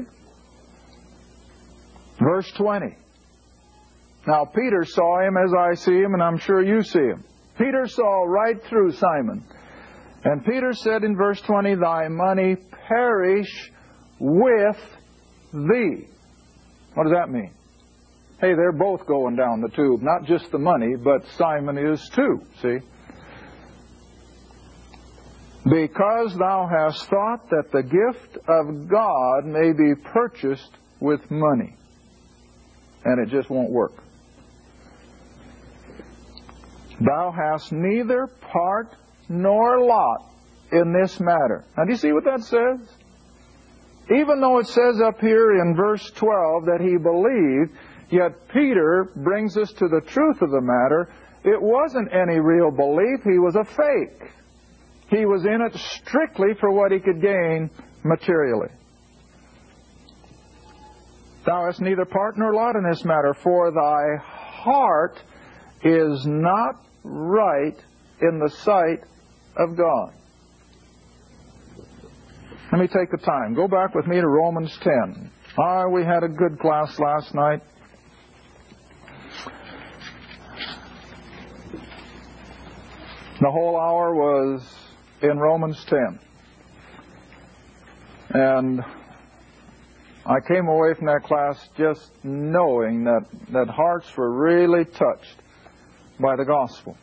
Verse 2.18 2.50
20. 2.54 2.96
Now, 4.26 4.46
Peter 4.46 4.86
saw 4.86 5.20
him 5.28 5.36
as 5.36 5.52
I 5.54 5.74
see 5.74 5.98
him, 6.00 6.14
and 6.14 6.24
I'm 6.24 6.38
sure 6.38 6.64
you 6.64 6.82
see 6.82 7.00
him. 7.00 7.26
Peter 7.58 7.88
saw 7.88 8.24
right 8.24 8.64
through 8.70 8.94
Simon. 8.94 9.44
And 10.24 10.46
Peter 10.46 10.74
said 10.74 11.04
in 11.04 11.16
verse 11.16 11.42
20, 11.42 11.76
Thy 11.76 12.08
money 12.08 12.56
perish 12.88 13.72
with 14.20 14.78
thee. 15.54 16.08
What 16.94 17.04
does 17.04 17.14
that 17.14 17.30
mean? 17.30 17.52
Hey, 18.40 18.54
they're 18.56 18.72
both 18.72 19.06
going 19.06 19.36
down 19.36 19.62
the 19.62 19.70
tube. 19.70 20.02
Not 20.02 20.26
just 20.26 20.52
the 20.52 20.60
money, 20.60 20.96
but 20.96 21.26
Simon 21.38 21.78
is 21.78 22.08
too, 22.16 22.42
see? 22.62 22.78
Because 25.64 26.36
thou 26.38 26.68
hast 26.68 27.08
thought 27.08 27.50
that 27.50 27.72
the 27.72 27.84
gift 27.84 28.38
of 28.48 28.90
God 28.90 29.46
may 29.46 29.72
be 29.74 29.94
purchased 30.12 30.72
with 31.00 31.30
money 31.30 31.76
and 33.06 33.20
it 33.20 33.32
just 33.32 33.50
won't 33.50 33.70
work. 33.70 33.94
Thou 37.00 37.32
hast 37.32 37.72
neither 37.72 38.28
part 38.28 38.96
nor 39.32 39.86
lot 39.86 40.30
in 40.74 40.94
this 40.94 41.20
matter. 41.20 41.64
Now, 41.78 41.86
do 41.86 41.92
you 41.92 41.98
see 41.98 42.12
what 42.12 42.26
that 42.26 42.44
says? 42.44 42.80
Even 44.14 44.42
though 44.42 44.60
it 44.60 44.68
says 44.68 45.00
up 45.02 45.22
here 45.22 45.62
in 45.62 45.74
verse 45.76 46.12
12 46.12 46.66
that 46.66 46.82
he 46.82 46.98
believed, 46.98 47.72
yet 48.10 48.50
Peter 48.50 49.10
brings 49.16 49.58
us 49.58 49.72
to 49.74 49.88
the 49.88 50.02
truth 50.02 50.42
of 50.42 50.52
the 50.52 50.62
matter. 50.62 51.10
It 51.46 51.62
wasn't 51.62 52.14
any 52.14 52.40
real 52.40 52.72
belief, 52.72 53.24
he 53.24 53.40
was 53.40 53.56
a 53.56 53.64
fake. 53.64 54.32
He 55.10 55.26
was 55.26 55.46
in 55.46 55.62
it 55.62 55.76
strictly 55.76 56.54
for 56.60 56.72
what 56.72 56.92
he 56.92 57.00
could 57.00 57.22
gain 57.22 57.70
materially. 58.04 58.70
Thou 61.46 61.66
hast 61.66 61.82
neither 61.82 62.06
part 62.06 62.38
nor 62.38 62.54
lot 62.54 62.76
in 62.76 62.84
this 62.88 63.04
matter, 63.06 63.34
for 63.34 63.72
thy 63.72 64.24
heart 64.24 65.22
is 65.84 66.26
not 66.26 66.76
right 67.04 67.78
in 68.22 68.40
the 68.40 68.50
sight 68.50 69.04
of 69.58 69.76
God. 69.76 70.14
Let 72.72 72.80
me 72.80 72.88
take 72.88 73.12
the 73.12 73.18
time. 73.18 73.54
Go 73.54 73.68
back 73.68 73.94
with 73.94 74.08
me 74.08 74.22
to 74.22 74.28
Romans 74.28 74.78
10. 74.82 75.32
Ah, 75.58 75.88
we 75.88 76.06
had 76.06 76.24
a 76.24 76.30
good 76.30 76.58
class 76.60 76.98
last 77.00 77.36
night. 77.36 77.62
The 83.42 83.50
whole 83.50 83.78
hour 83.78 84.14
was 84.14 84.64
in 85.22 85.38
Romans 85.38 85.84
10. 85.86 86.20
And 88.30 88.82
I 90.26 90.40
came 90.48 90.68
away 90.68 90.94
from 90.94 91.08
that 91.08 91.24
class 91.24 91.58
just 91.78 92.12
knowing 92.24 93.04
that, 93.04 93.26
that 93.52 93.68
hearts 93.68 94.08
were 94.16 94.32
really 94.32 94.86
touched 94.86 95.36
by 96.20 96.36
the 96.36 96.46
gospel. 96.46 96.96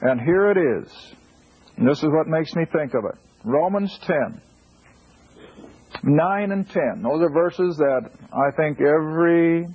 And 0.00 0.20
here 0.20 0.50
it 0.50 0.56
is. 0.56 1.14
And 1.76 1.88
this 1.88 1.98
is 1.98 2.08
what 2.10 2.26
makes 2.26 2.54
me 2.54 2.64
think 2.64 2.94
of 2.94 3.04
it. 3.04 3.18
Romans 3.44 3.98
10. 4.02 4.40
9 6.04 6.52
and 6.52 6.68
10. 6.68 7.02
Those 7.02 7.22
are 7.22 7.30
verses 7.30 7.76
that 7.76 8.10
I 8.32 8.50
think 8.56 8.78
every 8.80 9.66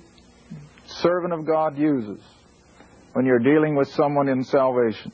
servant 0.86 1.32
of 1.32 1.46
God 1.46 1.76
uses 1.78 2.20
when 3.12 3.24
you're 3.24 3.38
dealing 3.38 3.74
with 3.74 3.88
someone 3.88 4.28
in 4.28 4.44
salvation. 4.44 5.12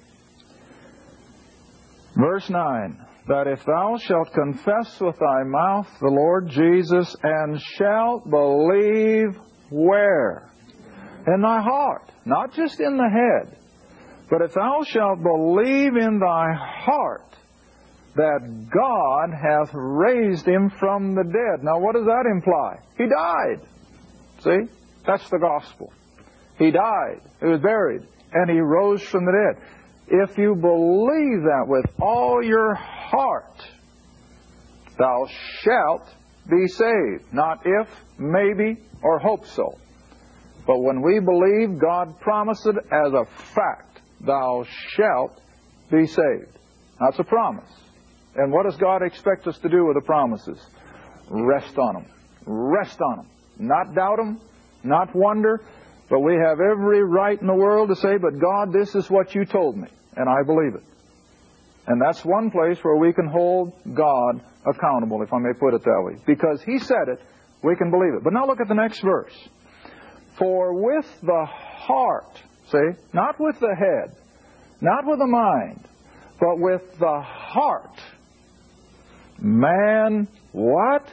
Verse 2.16 2.48
9 2.48 3.00
that 3.26 3.46
if 3.46 3.64
thou 3.64 3.96
shalt 3.96 4.32
confess 4.34 5.00
with 5.00 5.16
thy 5.18 5.42
mouth 5.44 5.88
the 6.00 6.08
Lord 6.08 6.48
Jesus 6.50 7.16
and 7.22 7.58
shalt 7.78 8.28
believe 8.28 9.34
where? 9.70 10.50
In 11.26 11.40
thy 11.40 11.62
heart, 11.62 12.10
not 12.26 12.52
just 12.52 12.80
in 12.80 12.98
the 12.98 13.08
head. 13.08 13.56
But 14.30 14.42
if 14.42 14.54
thou 14.54 14.82
shalt 14.86 15.22
believe 15.22 15.96
in 15.96 16.18
thy 16.18 16.54
heart 16.54 17.24
that 18.16 18.70
God 18.70 19.30
hath 19.34 19.70
raised 19.74 20.46
him 20.46 20.70
from 20.70 21.14
the 21.14 21.24
dead. 21.24 21.64
Now, 21.64 21.80
what 21.80 21.94
does 21.94 22.04
that 22.04 22.26
imply? 22.30 22.78
He 22.96 23.06
died. 23.08 23.60
See? 24.40 24.72
That's 25.06 25.28
the 25.30 25.38
gospel. 25.38 25.92
He 26.58 26.70
died. 26.70 27.20
He 27.40 27.46
was 27.46 27.60
buried. 27.60 28.02
And 28.32 28.50
he 28.50 28.58
rose 28.58 29.02
from 29.02 29.24
the 29.24 29.32
dead. 29.32 29.62
If 30.06 30.38
you 30.38 30.54
believe 30.54 31.42
that 31.42 31.64
with 31.66 31.86
all 32.00 32.42
your 32.42 32.74
heart, 32.74 33.60
thou 34.98 35.26
shalt 35.60 36.08
be 36.48 36.68
saved. 36.68 37.32
Not 37.32 37.62
if, 37.64 37.88
maybe, 38.18 38.80
or 39.02 39.18
hope 39.18 39.46
so. 39.46 39.78
But 40.66 40.80
when 40.80 41.02
we 41.02 41.20
believe, 41.20 41.78
God 41.80 42.20
promised 42.20 42.66
it 42.66 42.76
as 42.76 43.12
a 43.12 43.24
fact. 43.54 43.93
Thou 44.26 44.64
shalt 44.90 45.40
be 45.90 46.06
saved. 46.06 46.58
That's 47.00 47.18
a 47.18 47.24
promise. 47.24 47.70
And 48.36 48.52
what 48.52 48.64
does 48.64 48.76
God 48.76 49.02
expect 49.02 49.46
us 49.46 49.58
to 49.58 49.68
do 49.68 49.86
with 49.86 49.96
the 49.96 50.02
promises? 50.02 50.58
Rest 51.28 51.78
on 51.78 51.94
them. 51.94 52.06
Rest 52.46 53.00
on 53.00 53.16
them. 53.18 53.26
Not 53.58 53.94
doubt 53.94 54.16
them, 54.16 54.40
not 54.82 55.14
wonder, 55.14 55.60
but 56.10 56.20
we 56.20 56.34
have 56.34 56.58
every 56.60 57.02
right 57.02 57.40
in 57.40 57.46
the 57.46 57.54
world 57.54 57.88
to 57.88 57.96
say, 57.96 58.16
but 58.20 58.38
God, 58.38 58.72
this 58.72 58.94
is 58.94 59.08
what 59.08 59.34
you 59.34 59.44
told 59.44 59.76
me, 59.76 59.88
and 60.16 60.28
I 60.28 60.42
believe 60.44 60.74
it. 60.74 60.82
And 61.86 62.00
that's 62.00 62.24
one 62.24 62.50
place 62.50 62.78
where 62.82 62.96
we 62.96 63.12
can 63.12 63.28
hold 63.28 63.72
God 63.94 64.40
accountable, 64.66 65.22
if 65.22 65.32
I 65.32 65.38
may 65.38 65.52
put 65.52 65.74
it 65.74 65.84
that 65.84 66.02
way. 66.02 66.16
Because 66.26 66.62
He 66.62 66.78
said 66.78 67.08
it, 67.08 67.20
we 67.62 67.76
can 67.76 67.90
believe 67.90 68.14
it. 68.14 68.24
But 68.24 68.32
now 68.32 68.46
look 68.46 68.60
at 68.60 68.68
the 68.68 68.74
next 68.74 69.00
verse. 69.00 69.34
For 70.38 70.74
with 70.74 71.06
the 71.22 71.46
heart, 71.46 72.42
see, 72.70 73.00
not 73.12 73.36
with 73.38 73.58
the 73.60 73.74
head, 73.74 74.16
not 74.80 75.06
with 75.06 75.18
the 75.18 75.26
mind, 75.26 75.86
but 76.40 76.58
with 76.58 76.82
the 76.98 77.20
heart, 77.20 78.00
man 79.38 80.28
what? 80.52 81.06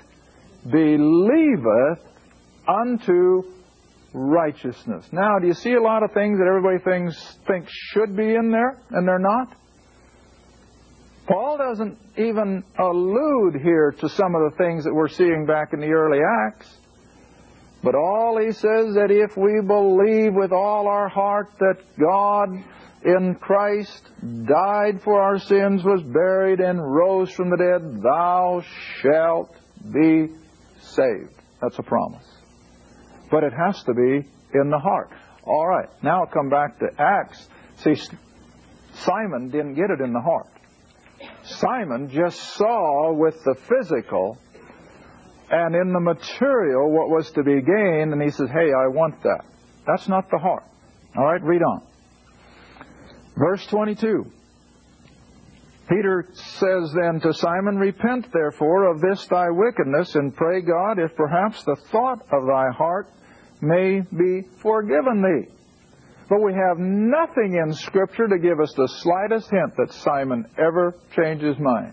Believeth 0.63 2.05
unto 2.67 3.41
righteousness. 4.13 5.07
Now, 5.11 5.39
do 5.39 5.47
you 5.47 5.53
see 5.53 5.73
a 5.73 5.81
lot 5.81 6.03
of 6.03 6.11
things 6.13 6.37
that 6.37 6.47
everybody 6.47 6.77
thinks, 6.83 7.37
thinks 7.47 7.71
should 7.71 8.15
be 8.15 8.35
in 8.35 8.51
there, 8.51 8.79
and 8.91 9.07
they're 9.07 9.19
not? 9.19 9.55
Paul 11.27 11.57
doesn't 11.57 11.97
even 12.17 12.63
allude 12.77 13.61
here 13.61 13.95
to 13.99 14.09
some 14.09 14.35
of 14.35 14.51
the 14.51 14.57
things 14.57 14.83
that 14.83 14.93
we're 14.93 15.07
seeing 15.07 15.45
back 15.45 15.73
in 15.73 15.79
the 15.79 15.87
early 15.87 16.19
Acts. 16.47 16.77
But 17.83 17.95
all 17.95 18.39
he 18.39 18.51
says 18.51 18.93
that 18.93 19.09
if 19.09 19.35
we 19.35 19.59
believe 19.61 20.33
with 20.33 20.51
all 20.51 20.87
our 20.87 21.09
heart 21.09 21.49
that 21.59 21.77
God 21.99 22.63
in 23.03 23.35
Christ 23.35 24.03
died 24.45 25.01
for 25.03 25.19
our 25.19 25.39
sins, 25.39 25.83
was 25.83 26.03
buried, 26.03 26.59
and 26.59 26.79
rose 26.79 27.31
from 27.31 27.49
the 27.49 27.57
dead, 27.57 28.03
thou 28.03 28.63
shalt 29.01 29.55
be 29.91 30.27
saved. 30.79 31.33
That's 31.61 31.79
a 31.79 31.83
promise. 31.83 32.25
But 33.31 33.43
it 33.43 33.53
has 33.53 33.81
to 33.83 33.93
be 33.93 34.27
in 34.53 34.69
the 34.69 34.79
heart. 34.79 35.09
All 35.43 35.67
right, 35.67 35.89
now 36.03 36.25
come 36.25 36.49
back 36.49 36.77
to 36.79 36.87
Acts. 36.99 37.47
See, 37.77 37.95
Simon 38.93 39.49
didn't 39.49 39.73
get 39.73 39.89
it 39.89 40.01
in 40.01 40.13
the 40.13 40.21
heart. 40.21 40.47
Simon 41.43 42.09
just 42.09 42.39
saw 42.55 43.11
with 43.13 43.43
the 43.43 43.55
physical 43.55 44.37
and 45.51 45.75
in 45.75 45.91
the 45.91 45.99
material 45.99 46.89
what 46.89 47.09
was 47.09 47.29
to 47.31 47.43
be 47.43 47.61
gained, 47.61 48.13
and 48.13 48.21
he 48.21 48.31
says, 48.31 48.49
Hey, 48.49 48.71
I 48.73 48.87
want 48.87 49.21
that. 49.23 49.43
That's 49.85 50.07
not 50.07 50.29
the 50.31 50.37
heart. 50.37 50.63
All 51.17 51.25
right, 51.25 51.43
read 51.43 51.61
on. 51.61 51.81
Verse 53.35 53.65
22. 53.67 54.25
Peter 55.89 56.25
says 56.33 56.93
then 56.95 57.19
to 57.19 57.33
Simon, 57.33 57.77
Repent 57.77 58.31
therefore 58.31 58.89
of 58.89 59.01
this 59.01 59.25
thy 59.27 59.49
wickedness, 59.49 60.15
and 60.15 60.33
pray 60.33 60.61
God 60.61 60.99
if 60.99 61.13
perhaps 61.15 61.63
the 61.63 61.75
thought 61.91 62.21
of 62.31 62.45
thy 62.45 62.69
heart 62.69 63.09
may 63.59 63.99
be 63.99 64.47
forgiven 64.61 65.21
thee. 65.21 65.53
But 66.29 66.41
we 66.41 66.53
have 66.53 66.77
nothing 66.79 67.59
in 67.61 67.73
Scripture 67.73 68.29
to 68.29 68.39
give 68.39 68.61
us 68.61 68.73
the 68.77 68.87
slightest 69.01 69.49
hint 69.49 69.75
that 69.75 69.91
Simon 69.91 70.45
ever 70.57 70.95
changed 71.13 71.43
his 71.43 71.59
mind. 71.59 71.91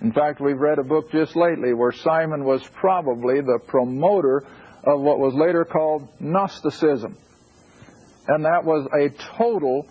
In 0.00 0.12
fact, 0.12 0.40
we've 0.40 0.58
read 0.58 0.78
a 0.78 0.84
book 0.84 1.10
just 1.10 1.34
lately 1.34 1.74
where 1.74 1.92
Simon 1.92 2.44
was 2.44 2.62
probably 2.74 3.40
the 3.40 3.58
promoter 3.66 4.44
of 4.84 5.00
what 5.00 5.18
was 5.18 5.34
later 5.34 5.64
called 5.64 6.08
Gnosticism. 6.20 7.16
And 8.28 8.44
that 8.44 8.64
was 8.64 8.86
a 8.94 9.08
total 9.36 9.86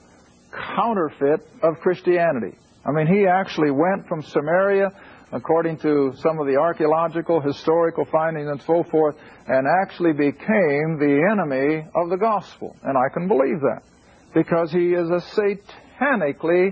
counterfeit 0.51 1.45
of 1.61 1.79
Christianity. 1.81 2.57
I 2.85 2.91
mean, 2.91 3.07
he 3.07 3.27
actually 3.27 3.71
went 3.71 4.07
from 4.07 4.21
Samaria, 4.21 4.91
according 5.33 5.79
to 5.79 6.13
some 6.19 6.39
of 6.39 6.47
the 6.47 6.55
archaeological, 6.55 7.41
historical 7.41 8.05
findings 8.05 8.47
and 8.47 8.61
so 8.61 8.83
forth, 8.89 9.15
and 9.47 9.67
actually 9.83 10.13
became 10.13 10.97
the 10.99 11.27
enemy 11.31 11.85
of 11.95 12.09
the 12.09 12.17
gospel. 12.17 12.77
And 12.81 12.97
I 12.97 13.13
can 13.13 13.27
believe 13.27 13.59
that 13.59 13.83
because 14.33 14.71
he 14.71 14.93
is 14.93 15.09
a 15.09 15.21
satanically 15.99 16.71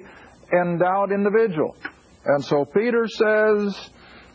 endowed 0.54 1.12
individual. 1.12 1.76
And 2.25 2.43
so 2.43 2.65
Peter 2.65 3.07
says, 3.07 3.89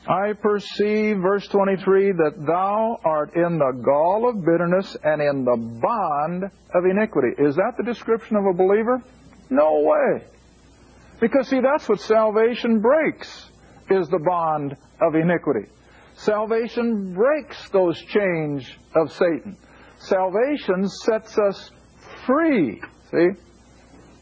I 0.09 0.33
perceive, 0.33 1.19
verse 1.19 1.47
23, 1.49 2.13
that 2.13 2.47
thou 2.47 2.99
art 3.05 3.35
in 3.35 3.59
the 3.59 3.83
gall 3.85 4.29
of 4.29 4.45
bitterness 4.45 4.97
and 5.03 5.21
in 5.21 5.45
the 5.45 5.57
bond 5.57 6.45
of 6.45 6.85
iniquity. 6.85 7.35
Is 7.39 7.57
that 7.57 7.75
the 7.77 7.85
description 7.85 8.37
of 8.37 8.45
a 8.47 8.53
believer? 8.53 9.03
No 9.51 9.81
way. 9.81 10.25
Because, 11.21 11.49
see, 11.49 11.61
that's 11.61 11.89
what 11.89 12.01
salvation 12.01 12.81
breaks, 12.81 13.51
is 13.91 14.09
the 14.09 14.19
bond 14.19 14.77
of 15.03 15.15
iniquity. 15.15 15.69
Salvation 16.15 17.13
breaks 17.15 17.69
those 17.71 18.01
chains 18.03 18.69
of 18.95 19.13
Satan. 19.13 19.57
Salvation 19.99 20.89
sets 20.89 21.37
us 21.39 21.71
free. 22.27 22.81
See? 23.11 23.29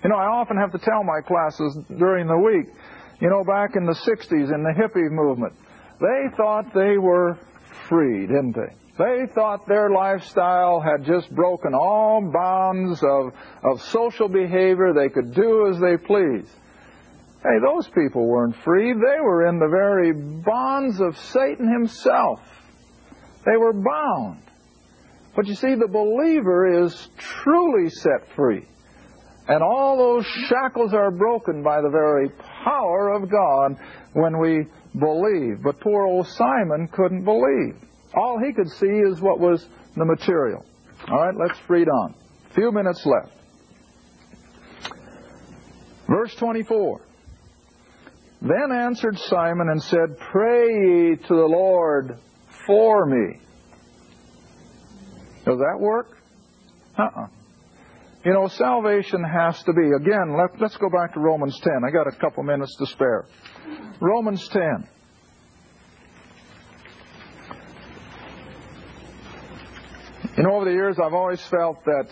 You 0.05 0.11
know, 0.11 0.17
I 0.17 0.27
often 0.27 0.57
have 0.57 0.73
to 0.73 0.79
tell 0.79 1.05
my 1.05 1.21
classes 1.27 1.79
during 1.99 2.27
the 2.27 2.39
week, 2.39 2.67
you 3.21 3.29
know, 3.29 3.45
back 3.45 3.77
in 3.77 3.85
the 3.85 3.95
60s 3.95 4.55
in 4.55 4.63
the 4.63 4.75
hippie 4.77 5.11
movement, 5.11 5.55
they 6.01 6.37
thought 6.37 6.73
they 6.75 6.99
were 6.99 7.39
free, 7.89 8.27
didn't 8.27 8.55
they? 8.55 8.75
They 8.99 9.27
thought 9.33 9.67
their 9.69 9.91
lifestyle 9.91 10.81
had 10.81 11.05
just 11.05 11.33
broken 11.35 11.73
all 11.73 12.21
bounds 12.33 13.01
of, 13.03 13.33
of 13.63 13.81
social 13.91 14.29
behavior. 14.29 14.93
They 14.93 15.09
could 15.09 15.35
do 15.35 15.69
as 15.69 15.79
they 15.81 15.97
pleased. 15.97 16.51
Hey, 17.43 17.59
those 17.65 17.89
people 17.89 18.27
weren't 18.27 18.57
free. 18.65 18.93
They 18.93 19.21
were 19.21 19.47
in 19.47 19.61
the 19.61 19.69
very 19.69 20.13
bonds 20.13 21.01
of 21.01 21.17
Satan 21.17 21.73
himself. 21.73 22.41
They 23.47 23.57
were 23.57 23.73
bound. 23.73 24.43
But 25.37 25.47
you 25.47 25.55
see, 25.55 25.77
the 25.77 25.87
believer 25.87 26.85
is 26.85 27.09
truly 27.17 27.91
set 27.91 28.35
free. 28.35 28.67
And 29.49 29.63
all 29.63 29.97
those 29.97 30.27
shackles 30.49 30.93
are 30.93 31.11
broken 31.11 31.63
by 31.63 31.81
the 31.81 31.89
very 31.89 32.29
power 32.65 33.15
of 33.15 33.31
God 33.31 33.79
when 34.13 34.39
we 34.39 34.67
believe. 34.99 35.63
But 35.63 35.81
poor 35.81 36.05
old 36.05 36.27
Simon 36.27 36.89
couldn't 36.93 37.25
believe. 37.25 37.77
All 38.15 38.39
he 38.45 38.53
could 38.53 38.69
see 38.69 38.87
is 38.87 39.21
what 39.23 39.41
was 39.41 39.67
the 39.97 40.05
material. 40.05 40.65
All 41.11 41.19
right, 41.19 41.35
let's 41.35 41.59
read 41.69 41.89
on. 41.89 42.15
A 42.51 42.55
few 42.55 42.71
minutes 42.73 43.07
left. 43.07 43.33
Verse 46.09 46.35
24. 46.35 47.01
Then 48.43 48.73
answered 48.73 49.19
Simon 49.19 49.69
and 49.71 49.83
said, 49.83 50.19
Pray 50.31 50.67
ye 50.67 51.17
to 51.17 51.35
the 51.35 51.49
Lord 51.49 52.19
for 52.67 53.07
me. 53.07 53.41
Does 55.45 55.59
that 55.59 55.79
work? 55.79 56.19
Uh-uh. 56.99 57.29
You 58.29 58.35
know, 58.35 58.47
salvation 58.47 59.25
has 59.25 59.63
to 59.63 59.73
be, 59.73 59.91
again, 59.97 60.37
let, 60.37 60.63
us 60.63 60.77
go 60.77 60.91
back 60.91 61.15
to 61.15 61.21
Romans 61.21 61.59
10. 61.61 61.73
I 61.83 61.91
got 61.91 62.07
a 62.07 62.13
couple 62.15 62.43
minutes 62.43 62.77
to 62.77 62.85
spare. 62.85 63.25
Romans 64.03 64.47
10. 64.49 64.87
You 70.37 70.43
know, 70.43 70.57
over 70.57 70.67
the 70.67 70.73
years, 70.73 70.99
I've 71.03 71.15
always 71.15 71.41
felt 71.47 71.83
that 71.87 72.09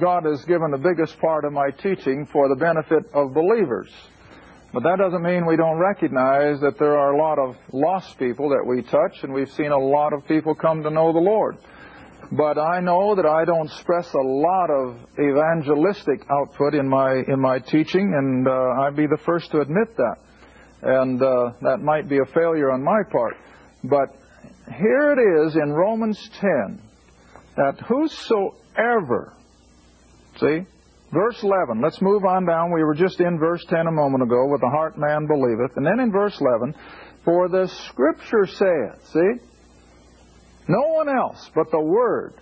God 0.00 0.24
has 0.24 0.44
given 0.44 0.70
the 0.70 0.78
biggest 0.78 1.18
part 1.18 1.44
of 1.44 1.52
my 1.52 1.70
teaching 1.82 2.28
for 2.32 2.48
the 2.48 2.54
benefit 2.54 3.12
of 3.12 3.34
believers. 3.34 3.90
But 4.72 4.84
that 4.84 4.98
doesn't 4.98 5.22
mean 5.24 5.46
we 5.46 5.56
don't 5.56 5.80
recognize 5.80 6.60
that 6.60 6.78
there 6.78 6.96
are 6.96 7.12
a 7.12 7.18
lot 7.18 7.40
of 7.40 7.56
lost 7.72 8.16
people 8.20 8.50
that 8.50 8.64
we 8.64 8.82
touch, 8.82 9.24
and 9.24 9.34
we've 9.34 9.50
seen 9.50 9.72
a 9.72 9.78
lot 9.78 10.12
of 10.12 10.24
people 10.28 10.54
come 10.54 10.84
to 10.84 10.90
know 10.90 11.12
the 11.12 11.18
Lord. 11.18 11.56
But 12.32 12.58
I 12.58 12.80
know 12.80 13.14
that 13.14 13.26
I 13.26 13.44
don't 13.44 13.66
express 13.66 14.12
a 14.14 14.18
lot 14.18 14.70
of 14.70 14.96
evangelistic 15.18 16.24
output 16.30 16.74
in 16.74 16.88
my 16.88 17.22
in 17.28 17.40
my 17.40 17.58
teaching, 17.58 18.12
and 18.16 18.48
uh, 18.48 18.82
I'd 18.82 18.96
be 18.96 19.06
the 19.06 19.18
first 19.24 19.50
to 19.52 19.60
admit 19.60 19.96
that. 19.96 20.16
And 20.82 21.22
uh, 21.22 21.52
that 21.62 21.78
might 21.80 22.08
be 22.08 22.18
a 22.18 22.26
failure 22.34 22.70
on 22.70 22.82
my 22.82 23.02
part. 23.10 23.36
But 23.84 24.08
here 24.78 25.12
it 25.12 25.46
is 25.46 25.56
in 25.56 25.72
Romans 25.72 26.18
10 26.40 26.80
that 27.56 27.80
whosoever, 27.86 29.34
see, 30.38 30.66
verse 31.12 31.42
11, 31.42 31.80
let's 31.82 32.00
move 32.02 32.24
on 32.24 32.46
down. 32.46 32.72
We 32.72 32.82
were 32.82 32.94
just 32.94 33.20
in 33.20 33.38
verse 33.38 33.64
10 33.68 33.86
a 33.86 33.92
moment 33.92 34.22
ago, 34.22 34.46
with 34.46 34.60
the 34.60 34.68
heart 34.68 34.98
man 34.98 35.26
believeth. 35.26 35.76
And 35.76 35.86
then 35.86 36.00
in 36.00 36.10
verse 36.10 36.38
11, 36.40 36.74
for 37.24 37.48
the 37.48 37.68
scripture 37.88 38.46
saith, 38.46 39.06
see, 39.12 39.46
no 40.68 40.80
one 40.88 41.08
else 41.08 41.50
but 41.54 41.70
the 41.70 41.80
word, 41.80 42.34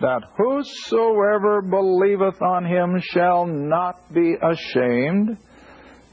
that 0.00 0.22
whosoever 0.36 1.62
believeth 1.62 2.40
on 2.42 2.64
him 2.64 3.00
shall 3.12 3.46
not 3.46 4.12
be 4.12 4.34
ashamed. 4.42 5.36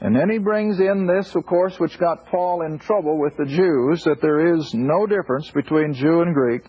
And 0.00 0.14
then 0.14 0.30
he 0.30 0.38
brings 0.38 0.78
in 0.78 1.06
this, 1.06 1.34
of 1.34 1.44
course, 1.46 1.78
which 1.80 1.98
got 1.98 2.26
Paul 2.26 2.62
in 2.62 2.78
trouble 2.78 3.18
with 3.18 3.36
the 3.36 3.46
Jews, 3.46 4.04
that 4.04 4.20
there 4.20 4.54
is 4.54 4.72
no 4.74 5.06
difference 5.06 5.50
between 5.50 5.94
Jew 5.94 6.20
and 6.20 6.34
Greek. 6.34 6.62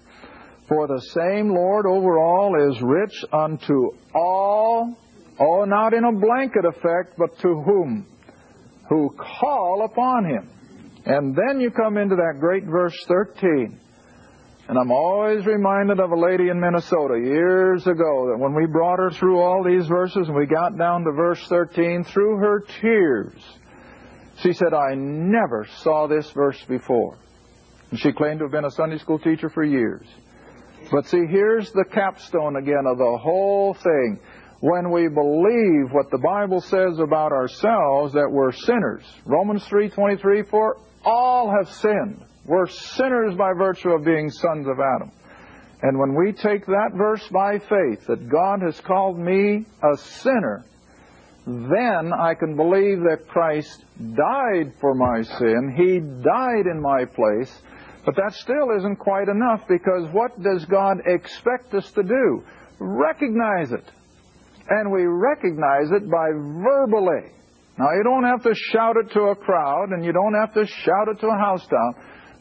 For 0.68 0.88
the 0.88 1.02
same 1.14 1.50
Lord 1.50 1.86
over 1.86 2.18
all 2.18 2.72
is 2.72 2.82
rich 2.82 3.24
unto 3.32 3.92
all, 4.16 4.96
oh, 5.40 5.66
not 5.66 5.94
in 5.94 6.04
a 6.04 6.12
blanket 6.12 6.66
effect, 6.66 7.18
but 7.18 7.38
to 7.40 7.62
whom? 7.62 8.08
Who 8.88 9.16
call 9.18 9.86
upon 9.86 10.26
him. 10.26 10.50
And 11.06 11.36
then 11.36 11.60
you 11.60 11.70
come 11.70 11.98
into 11.98 12.16
that 12.16 12.40
great 12.40 12.66
verse 12.66 12.98
13. 13.08 13.80
And 14.70 14.78
I'm 14.78 14.92
always 14.92 15.48
reminded 15.48 16.00
of 16.00 16.12
a 16.12 16.16
lady 16.16 16.50
in 16.50 16.60
Minnesota 16.60 17.20
years 17.20 17.88
ago 17.88 18.28
that 18.30 18.38
when 18.38 18.54
we 18.54 18.68
brought 18.68 19.00
her 19.00 19.10
through 19.10 19.40
all 19.40 19.64
these 19.64 19.88
verses 19.88 20.28
and 20.28 20.36
we 20.36 20.46
got 20.46 20.78
down 20.78 21.04
to 21.06 21.12
verse 21.12 21.44
13, 21.48 22.04
through 22.04 22.38
her 22.38 22.60
tears, 22.80 23.34
she 24.44 24.54
said, 24.54 24.76
I 24.76 24.94
never 24.94 25.68
saw 25.80 26.06
this 26.06 26.30
verse 26.30 26.64
before. 26.66 27.18
And 27.90 28.00
she 28.00 28.12
claimed 28.12 28.42
to 28.42 28.46
have 28.46 28.52
been 28.52 28.66
a 28.66 28.70
Sunday 28.70 29.00
school 29.00 29.18
teacher 29.18 29.50
for 29.50 29.64
years. 29.64 30.06
But 30.92 31.08
see, 31.08 31.26
here's 31.28 31.72
the 31.72 31.86
capstone 31.92 32.56
again 32.56 32.86
of 32.86 33.00
the 33.00 33.18
whole 33.20 33.74
thing. 33.74 34.20
When 34.60 34.92
we 34.92 35.08
believe 35.08 35.92
what 35.92 36.12
the 36.12 36.20
Bible 36.20 36.62
says 36.62 37.00
about 37.00 37.32
ourselves, 37.32 38.14
that 38.14 38.30
we're 38.30 38.52
sinners. 38.52 39.04
Romans 39.26 39.64
3.23, 39.64 40.48
for 40.48 40.78
all 41.04 41.52
have 41.58 41.74
sinned 41.74 42.24
we're 42.46 42.68
sinners 42.68 43.36
by 43.36 43.54
virtue 43.54 43.90
of 43.90 44.04
being 44.04 44.30
sons 44.30 44.68
of 44.68 44.80
Adam. 44.80 45.12
And 45.82 45.98
when 45.98 46.16
we 46.16 46.34
take 46.34 46.66
that 46.66 46.92
verse 46.94 47.26
by 47.30 47.60
faith, 47.60 48.06
that 48.08 48.30
God 48.30 48.62
has 48.62 48.80
called 48.82 49.18
me 49.18 49.66
a 49.82 49.98
sinner, 49.98 50.66
then 51.46 52.12
I 52.14 52.34
can 52.34 52.56
believe 52.56 53.00
that 53.00 53.28
Christ 53.28 53.86
died 53.98 54.74
for 54.82 54.94
my 54.94 55.22
sin. 55.24 55.74
He 55.76 56.00
died 56.00 56.68
in 56.70 56.82
my 56.82 57.06
place. 57.06 57.52
But 58.06 58.16
that 58.16 58.34
still 58.34 58.76
isn't 58.78 58.98
quite 58.98 59.28
enough 59.30 59.68
because 59.68 60.08
what 60.12 60.42
does 60.42 60.66
God 60.66 60.98
expect 61.06 61.74
us 61.74 61.90
to 61.92 62.04
do? 62.04 62.44
Recognize 62.80 63.72
it. 63.72 63.84
And 64.70 64.92
we 64.92 65.06
recognize 65.06 65.92
it 65.92 66.10
by 66.10 66.30
verbally. 66.34 67.32
Now, 67.78 67.92
you 67.96 68.04
don't 68.04 68.26
have 68.26 68.44
to 68.44 68.54
shout 68.72 68.98
it 68.98 69.12
to 69.14 69.22
a 69.32 69.36
crowd 69.36 69.90
and 69.90 70.04
you 70.04 70.12
don't 70.12 70.34
have 70.34 70.54
to 70.54 70.66
shout 70.66 71.08
it 71.08 71.20
to 71.22 71.28
a 71.28 71.38
house 71.38 71.66
down. 71.68 71.94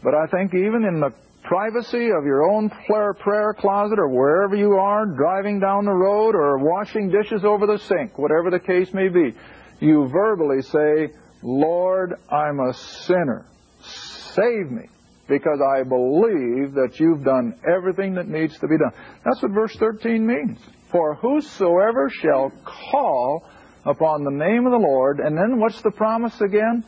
But 0.03 0.15
I 0.15 0.27
think 0.27 0.55
even 0.55 0.85
in 0.85 1.01
the 1.01 1.13
privacy 1.43 2.11
of 2.11 2.25
your 2.25 2.45
own 2.45 2.71
prayer 2.71 3.55
closet 3.55 3.99
or 3.99 4.09
wherever 4.09 4.55
you 4.55 4.75
are, 4.75 5.07
driving 5.07 5.61
down 5.61 5.85
the 5.85 5.93
road 5.93 6.35
or 6.35 6.59
washing 6.59 7.11
dishes 7.11 7.45
over 7.45 7.67
the 7.67 7.79
sink, 7.79 8.19
whatever 8.19 8.51
the 8.51 8.61
case 8.61 8.93
may 8.93 9.09
be, 9.09 9.35
you 9.81 10.09
verbally 10.09 10.63
say, 10.63 11.15
Lord, 11.43 12.15
I'm 12.31 12.61
a 12.61 12.75
sinner. 12.75 13.47
Save 13.81 14.71
me 14.71 14.89
because 15.29 15.61
I 15.61 15.83
believe 15.83 16.75
that 16.75 16.97
you've 16.99 17.25
done 17.25 17.55
everything 17.71 18.15
that 18.15 18.29
needs 18.29 18.59
to 18.59 18.69
be 18.69 18.79
done. 18.79 18.93
That's 19.25 19.43
what 19.43 19.53
verse 19.53 19.77
13 19.77 20.27
means. 20.27 20.59
For 20.91 21.15
whosoever 21.17 22.09
shall 22.11 22.51
call 22.65 23.45
upon 23.85 24.25
the 24.25 24.31
name 24.31 24.67
of 24.67 24.73
the 24.73 24.79
Lord, 24.79 25.21
and 25.21 25.37
then 25.37 25.61
what's 25.61 25.83
the 25.83 25.91
promise 25.91 26.41
again? 26.41 26.85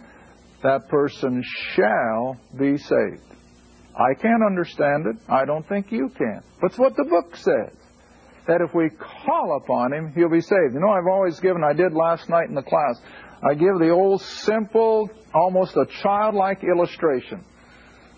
That 0.63 0.89
person 0.89 1.43
shall 1.75 2.37
be 2.59 2.77
saved. 2.77 3.23
I 3.95 4.15
can't 4.21 4.43
understand 4.45 5.07
it. 5.07 5.17
I 5.29 5.45
don't 5.45 5.67
think 5.69 5.91
you 5.91 6.11
can. 6.17 6.43
But 6.61 6.71
it's 6.71 6.79
what 6.79 6.97
the 6.97 7.05
book 7.05 7.37
says. 7.37 7.77
That 8.47 8.61
if 8.61 8.75
we 8.75 8.91
call 8.91 9.61
upon 9.63 9.93
him, 9.93 10.13
he'll 10.15 10.31
be 10.31 10.41
saved. 10.41 10.75
You 10.75 10.81
know, 10.81 10.91
I've 10.91 11.07
always 11.07 11.39
given, 11.41 11.63
I 11.63 11.73
did 11.73 11.93
last 11.93 12.29
night 12.29 12.49
in 12.49 12.55
the 12.55 12.63
class, 12.63 13.01
I 13.43 13.55
give 13.55 13.79
the 13.79 13.91
old 13.91 14.23
simple, 14.23 15.11
almost 15.35 15.77
a 15.77 15.87
childlike 16.03 16.63
illustration 16.65 17.45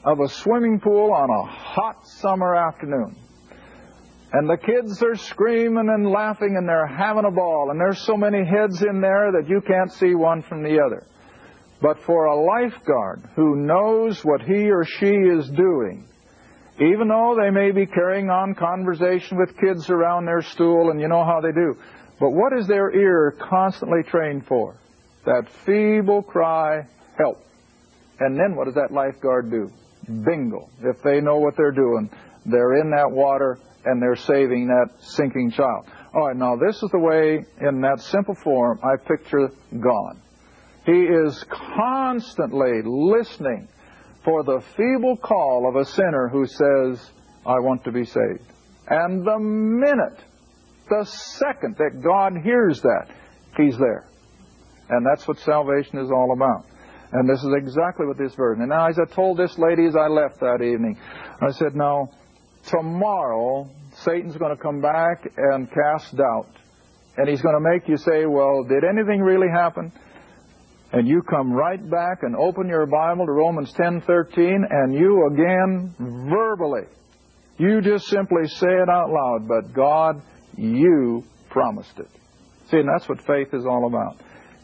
of 0.05 0.21
a 0.21 0.29
swimming 0.29 0.81
pool 0.81 1.13
on 1.13 1.31
a 1.31 1.45
hot 1.45 2.07
summer 2.07 2.55
afternoon. 2.55 3.17
And 4.33 4.49
the 4.49 4.57
kids 4.57 5.03
are 5.03 5.15
screaming 5.15 5.91
and 5.91 6.11
laughing 6.11 6.57
and 6.57 6.67
they're 6.67 6.87
having 6.87 7.25
a 7.25 7.31
ball. 7.31 7.71
And 7.71 7.79
there's 7.79 8.01
so 8.07 8.17
many 8.17 8.39
heads 8.45 8.83
in 8.83 9.01
there 9.01 9.31
that 9.33 9.49
you 9.49 9.61
can't 9.61 9.93
see 9.93 10.15
one 10.15 10.43
from 10.43 10.63
the 10.63 10.81
other. 10.81 11.07
But 11.83 11.99
for 12.05 12.27
a 12.27 12.41
lifeguard 12.41 13.29
who 13.35 13.57
knows 13.57 14.25
what 14.25 14.41
he 14.41 14.71
or 14.71 14.85
she 14.85 15.11
is 15.11 15.51
doing, 15.51 16.07
even 16.79 17.09
though 17.09 17.37
they 17.39 17.51
may 17.51 17.73
be 17.73 17.87
carrying 17.87 18.31
on 18.31 18.55
conversation 18.55 19.37
with 19.37 19.59
kids 19.59 19.91
around 19.91 20.25
their 20.25 20.43
stool, 20.43 20.91
and 20.91 21.01
you 21.01 21.09
know 21.09 21.25
how 21.25 21.41
they 21.41 21.51
do, 21.51 21.77
but 22.21 22.31
what 22.31 22.53
is 22.57 22.69
their 22.69 22.95
ear 22.95 23.37
constantly 23.39 24.05
trained 24.05 24.47
for? 24.47 24.77
That 25.27 25.49
feeble 25.67 26.23
cry, 26.23 26.87
help. 27.19 27.45
And 28.21 28.39
then 28.39 28.55
what 28.55 28.67
does 28.67 28.75
that 28.75 28.93
lifeguard 28.93 29.51
do? 29.51 29.69
Bingo. 30.07 30.69
If 30.83 31.03
they 31.03 31.21
know 31.21 31.39
what 31.39 31.57
they're 31.57 31.73
doing, 31.73 32.11
they're 32.47 32.81
in 32.81 32.91
that 32.91 33.11
water 33.11 33.59
and 33.85 34.01
they're 34.01 34.17
saving 34.17 34.69
that 34.69 34.91
sinking 35.01 35.51
child. 35.51 35.87
All 36.15 36.29
right, 36.29 36.37
now 36.37 36.55
this 36.57 36.81
is 36.81 36.91
the 36.91 36.99
way, 36.99 37.45
in 37.61 37.81
that 37.81 38.01
simple 38.01 38.35
form, 38.35 38.79
I 38.85 38.97
picture 38.97 39.51
God. 39.81 40.21
He 40.85 40.93
is 40.93 41.45
constantly 41.49 42.83
listening 42.85 43.69
for 44.25 44.43
the 44.43 44.61
feeble 44.77 45.17
call 45.17 45.69
of 45.69 45.77
a 45.77 45.85
sinner 45.85 46.29
who 46.29 46.47
says, 46.47 47.11
I 47.47 47.59
want 47.61 47.85
to 47.85 47.93
be 47.93 48.05
saved. 48.05 48.53
And 48.89 49.25
the 49.25 49.39
minute, 49.39 50.25
the 50.89 51.05
second 51.05 51.77
that 51.79 52.03
God 52.03 52.33
hears 52.43 52.81
that, 52.83 53.07
He's 53.57 53.77
there. 53.79 54.07
And 54.89 55.07
that's 55.07 55.27
what 55.27 55.39
salvation 55.39 55.99
is 55.99 56.11
all 56.11 56.33
about. 56.33 56.67
And 57.13 57.29
this 57.29 57.43
is 57.43 57.51
exactly 57.57 58.07
what 58.07 58.19
this 58.19 58.35
verse. 58.35 58.59
And 58.59 58.71
now, 58.71 58.89
as 58.89 58.99
I 58.99 59.05
told 59.15 59.39
this 59.39 59.57
lady 59.59 59.87
as 59.87 59.95
I 59.95 60.09
left 60.09 60.41
that 60.41 60.63
evening, 60.63 60.99
I 61.41 61.51
said, 61.53 61.75
now, 61.75 62.11
tomorrow, 62.67 63.69
Satan's 64.05 64.37
going 64.37 64.57
to 64.57 64.63
come 64.63 64.81
back 64.81 65.29
and 65.37 65.69
cast 65.71 66.17
doubt. 66.17 66.49
And 67.17 67.29
he's 67.29 67.43
going 67.43 67.55
to 67.55 67.61
make 67.61 67.89
you 67.89 67.99
say, 67.99 68.25
well, 68.25 68.65
did 68.65 68.83
anything 68.85 69.21
really 69.21 69.49
happen? 69.53 69.93
And 70.93 71.09
you 71.09 71.23
come 71.23 71.53
right 71.53 71.91
back 71.91 72.23
and 72.23 72.37
open 72.37 72.69
your 72.69 72.87
Bible 72.87 73.27
to 73.27 73.33
Romans 73.33 73.73
10:13 73.73 74.65
and 74.69 74.95
you 74.95 75.27
again 75.27 75.95
verbally 75.99 76.87
you 77.59 77.81
just 77.81 78.07
simply 78.07 78.47
say 78.47 78.69
it 78.69 78.89
out 78.89 79.11
loud 79.11 79.49
but 79.49 79.73
God 79.73 80.21
you 80.57 81.25
promised 81.49 81.99
it. 81.99 82.09
See 82.71 82.77
and 82.79 82.89
that's 82.89 83.09
what 83.09 83.21
faith 83.23 83.55
is 83.55 83.65
all 83.65 83.87
about. 83.87 84.17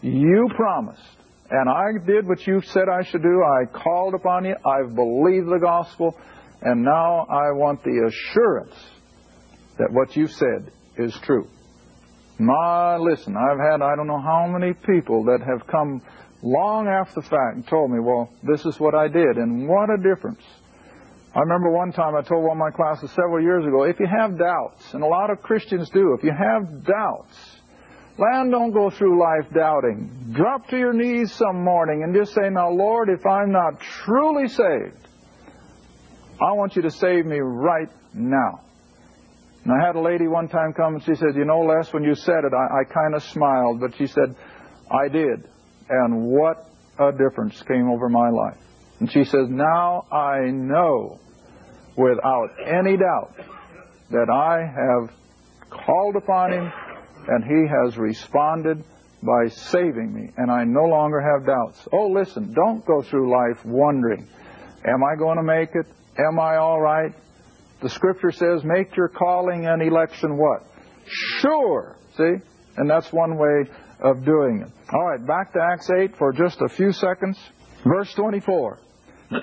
You 0.02 0.48
promised 0.54 1.16
and 1.50 1.68
I 1.68 2.04
did 2.06 2.28
what 2.28 2.46
you 2.46 2.60
said 2.60 2.88
I 2.88 3.02
should 3.04 3.22
do. 3.22 3.42
I 3.42 3.64
called 3.64 4.14
upon 4.14 4.44
you. 4.44 4.54
I've 4.64 4.94
believed 4.94 5.48
the 5.48 5.58
gospel 5.60 6.16
and 6.60 6.82
now 6.82 7.26
I 7.30 7.52
want 7.52 7.82
the 7.82 8.06
assurance 8.06 8.74
that 9.78 9.88
what 9.92 10.14
you 10.16 10.26
said 10.26 10.70
is 10.96 11.16
true 11.22 11.48
my, 12.38 12.96
listen, 12.96 13.36
I've 13.36 13.58
had 13.58 13.82
I 13.82 13.96
don't 13.96 14.06
know 14.06 14.20
how 14.20 14.46
many 14.46 14.72
people 14.72 15.24
that 15.24 15.40
have 15.46 15.66
come 15.66 16.02
long 16.42 16.86
after 16.86 17.20
the 17.20 17.22
fact 17.22 17.56
and 17.56 17.66
told 17.66 17.90
me, 17.90 17.98
well, 18.00 18.30
this 18.42 18.64
is 18.64 18.78
what 18.78 18.94
I 18.94 19.08
did, 19.08 19.36
and 19.36 19.68
what 19.68 19.90
a 19.90 19.96
difference. 19.96 20.42
I 21.34 21.40
remember 21.40 21.70
one 21.70 21.92
time 21.92 22.14
I 22.16 22.22
told 22.22 22.44
one 22.44 22.56
of 22.56 22.58
my 22.58 22.70
classes 22.70 23.10
several 23.10 23.42
years 23.42 23.64
ago, 23.66 23.82
if 23.84 24.00
you 24.00 24.06
have 24.06 24.38
doubts, 24.38 24.94
and 24.94 25.02
a 25.02 25.06
lot 25.06 25.30
of 25.30 25.42
Christians 25.42 25.90
do, 25.90 26.14
if 26.14 26.24
you 26.24 26.32
have 26.32 26.84
doubts, 26.84 27.36
land 28.18 28.50
don't 28.50 28.72
go 28.72 28.90
through 28.90 29.20
life 29.20 29.52
doubting. 29.54 30.32
Drop 30.32 30.68
to 30.68 30.78
your 30.78 30.92
knees 30.92 31.32
some 31.32 31.62
morning 31.62 32.02
and 32.02 32.14
just 32.14 32.34
say, 32.34 32.48
now 32.50 32.70
Lord, 32.70 33.08
if 33.08 33.26
I'm 33.26 33.52
not 33.52 33.80
truly 33.80 34.48
saved, 34.48 35.06
I 36.40 36.52
want 36.52 36.76
you 36.76 36.82
to 36.82 36.90
save 36.90 37.26
me 37.26 37.38
right 37.40 37.88
now. 38.14 38.60
And 39.68 39.82
I 39.82 39.86
had 39.86 39.96
a 39.96 40.00
lady 40.00 40.28
one 40.28 40.48
time 40.48 40.72
come 40.72 40.94
and 40.94 41.04
she 41.04 41.14
said, 41.14 41.36
You 41.36 41.44
know, 41.44 41.60
Les, 41.60 41.92
when 41.92 42.02
you 42.02 42.14
said 42.14 42.42
it, 42.44 42.54
I, 42.54 42.80
I 42.80 42.84
kind 42.84 43.14
of 43.14 43.22
smiled, 43.22 43.80
but 43.80 43.94
she 43.98 44.06
said, 44.06 44.34
I 44.90 45.08
did. 45.08 45.46
And 45.90 46.24
what 46.24 46.64
a 46.98 47.12
difference 47.12 47.62
came 47.68 47.90
over 47.90 48.08
my 48.08 48.30
life. 48.30 48.56
And 48.98 49.12
she 49.12 49.24
says, 49.24 49.46
Now 49.50 50.06
I 50.10 50.46
know 50.46 51.20
without 51.98 52.48
any 52.64 52.96
doubt 52.96 53.34
that 54.10 54.30
I 54.30 54.64
have 54.64 55.14
called 55.84 56.16
upon 56.16 56.54
him 56.54 56.72
and 57.28 57.44
he 57.44 57.68
has 57.68 57.98
responded 57.98 58.82
by 59.22 59.48
saving 59.48 60.14
me, 60.14 60.32
and 60.38 60.50
I 60.50 60.64
no 60.64 60.84
longer 60.84 61.20
have 61.20 61.46
doubts. 61.46 61.86
Oh, 61.92 62.08
listen, 62.08 62.54
don't 62.54 62.86
go 62.86 63.02
through 63.02 63.30
life 63.30 63.62
wondering, 63.66 64.26
am 64.86 65.04
I 65.04 65.14
going 65.18 65.36
to 65.36 65.42
make 65.42 65.74
it? 65.74 65.84
Am 66.18 66.40
I 66.40 66.56
all 66.56 66.80
right? 66.80 67.12
The 67.80 67.88
scripture 67.88 68.32
says, 68.32 68.64
make 68.64 68.96
your 68.96 69.08
calling 69.08 69.66
and 69.66 69.82
election 69.82 70.36
what? 70.36 70.64
Sure. 71.40 71.96
See? 72.16 72.34
And 72.76 72.90
that's 72.90 73.12
one 73.12 73.36
way 73.36 73.70
of 74.00 74.24
doing 74.24 74.62
it. 74.62 74.72
All 74.92 75.06
right, 75.06 75.24
back 75.24 75.52
to 75.52 75.60
Acts 75.60 75.88
8 75.90 76.16
for 76.16 76.32
just 76.32 76.60
a 76.60 76.68
few 76.68 76.92
seconds. 76.92 77.38
Verse 77.84 78.12
24. 78.14 78.78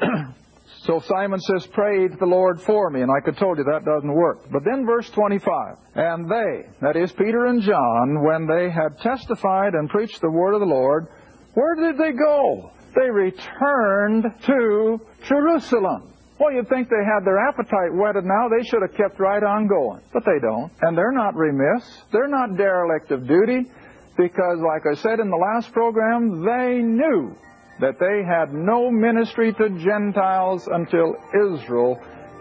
so 0.83 0.99
Simon 1.07 1.39
says, 1.39 1.67
Pray 1.67 2.07
to 2.07 2.15
the 2.17 2.25
Lord 2.25 2.61
for 2.61 2.89
me. 2.89 3.01
And 3.01 3.11
I 3.11 3.23
could 3.23 3.37
told 3.37 3.57
you 3.57 3.63
that 3.65 3.85
doesn't 3.85 4.13
work. 4.13 4.49
But 4.51 4.63
then 4.65 4.85
verse 4.85 5.09
25. 5.11 5.77
And 5.95 6.29
they, 6.29 6.67
that 6.81 6.95
is 6.95 7.11
Peter 7.13 7.45
and 7.45 7.61
John, 7.61 8.23
when 8.23 8.47
they 8.47 8.69
had 8.69 8.99
testified 8.99 9.73
and 9.73 9.89
preached 9.89 10.21
the 10.21 10.31
word 10.31 10.53
of 10.53 10.59
the 10.59 10.65
Lord, 10.65 11.07
Where 11.53 11.75
did 11.75 11.97
they 11.97 12.11
go? 12.11 12.71
They 12.95 13.09
returned 13.09 14.25
to 14.45 14.99
Jerusalem. 15.27 16.14
Well, 16.39 16.51
you'd 16.51 16.67
think 16.67 16.89
they 16.89 17.05
had 17.05 17.25
their 17.25 17.39
appetite 17.47 17.93
whetted 17.93 18.25
now. 18.25 18.49
They 18.49 18.65
should 18.67 18.81
have 18.81 18.95
kept 18.95 19.19
right 19.19 19.41
on 19.41 19.67
going. 19.67 20.01
But 20.11 20.23
they 20.25 20.39
don't. 20.41 20.71
And 20.81 20.97
they're 20.97 21.13
not 21.13 21.35
remiss. 21.35 21.83
They're 22.11 22.27
not 22.27 22.57
derelict 22.57 23.11
of 23.11 23.25
duty 23.27 23.71
because, 24.17 24.59
like 24.59 24.83
I 24.85 24.95
said 24.95 25.19
in 25.19 25.29
the 25.29 25.37
last 25.37 25.71
program, 25.71 26.43
they 26.43 26.81
knew 26.81 27.35
that 27.79 27.99
they 27.99 28.23
had 28.27 28.53
no 28.53 28.91
ministry 28.91 29.53
to 29.53 29.69
Gentiles 29.79 30.67
until 30.71 31.15
Israel 31.51 31.99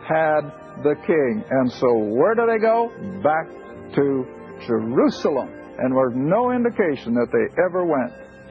had 0.09 0.43
the 0.83 0.95
king. 1.07 1.45
And 1.49 1.71
so 1.73 1.97
where 1.97 2.35
do 2.35 2.47
they 2.47 2.59
go? 2.59 2.91
Back 3.23 3.47
to 3.95 4.27
Jerusalem. 4.67 5.51
And 5.79 5.95
there's 5.95 6.15
no 6.15 6.53
indication 6.53 7.15
that 7.15 7.29
they 7.33 7.63
ever 7.63 7.85
went 7.85 8.13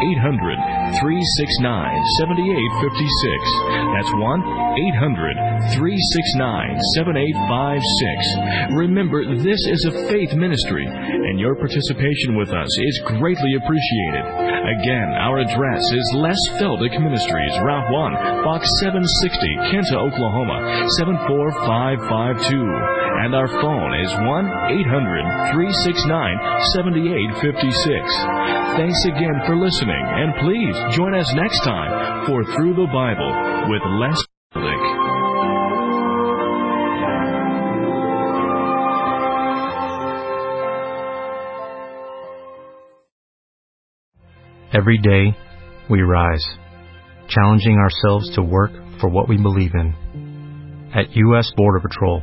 800 0.00 0.56
369 1.04 1.92
7856. 2.24 3.92
That's 3.92 4.08
1 4.16 4.40
800 4.96 5.76
369 5.76 6.80
7856. 6.96 8.80
Remember, 8.80 9.20
this 9.36 9.60
is 9.68 9.84
a 9.84 9.92
faith 10.08 10.32
ministry, 10.32 10.88
and 10.88 11.36
your 11.38 11.54
participation 11.54 12.34
with 12.36 12.50
us 12.50 12.68
is 12.80 13.00
greatly 13.20 13.54
appreciated. 13.60 14.24
Again, 14.80 15.12
our 15.20 15.44
address 15.44 15.84
is 15.92 16.16
Les 16.16 16.40
Feldick 16.56 16.96
Ministries, 16.96 17.52
Route 17.60 17.92
1, 17.92 18.40
Box 18.44 18.64
760, 18.80 19.04
Kinta, 19.68 20.00
Oklahoma 20.00 20.88
74552. 20.96 22.99
And 23.20 23.34
our 23.34 23.48
phone 23.48 23.92
is 24.00 24.10
1 24.16 24.24
800 24.80 25.52
369 25.52 26.40
7856. 26.72 28.80
Thanks 28.80 28.96
again 29.04 29.44
for 29.44 29.60
listening, 29.60 30.00
and 30.00 30.32
please 30.40 30.72
join 30.96 31.12
us 31.14 31.28
next 31.34 31.60
time 31.60 32.24
for 32.24 32.44
Through 32.56 32.80
the 32.80 32.88
Bible 32.88 33.28
with 33.68 33.84
Les 34.00 34.16
Feldick. 34.56 34.80
Every 44.72 44.96
day, 44.96 45.36
we 45.90 46.00
rise, 46.00 46.46
challenging 47.28 47.76
ourselves 47.76 48.34
to 48.36 48.42
work 48.42 48.72
for 48.98 49.10
what 49.10 49.28
we 49.28 49.36
believe 49.36 49.74
in. 49.74 49.92
At 50.94 51.14
U.S. 51.14 51.52
Border 51.54 51.80
Patrol, 51.80 52.22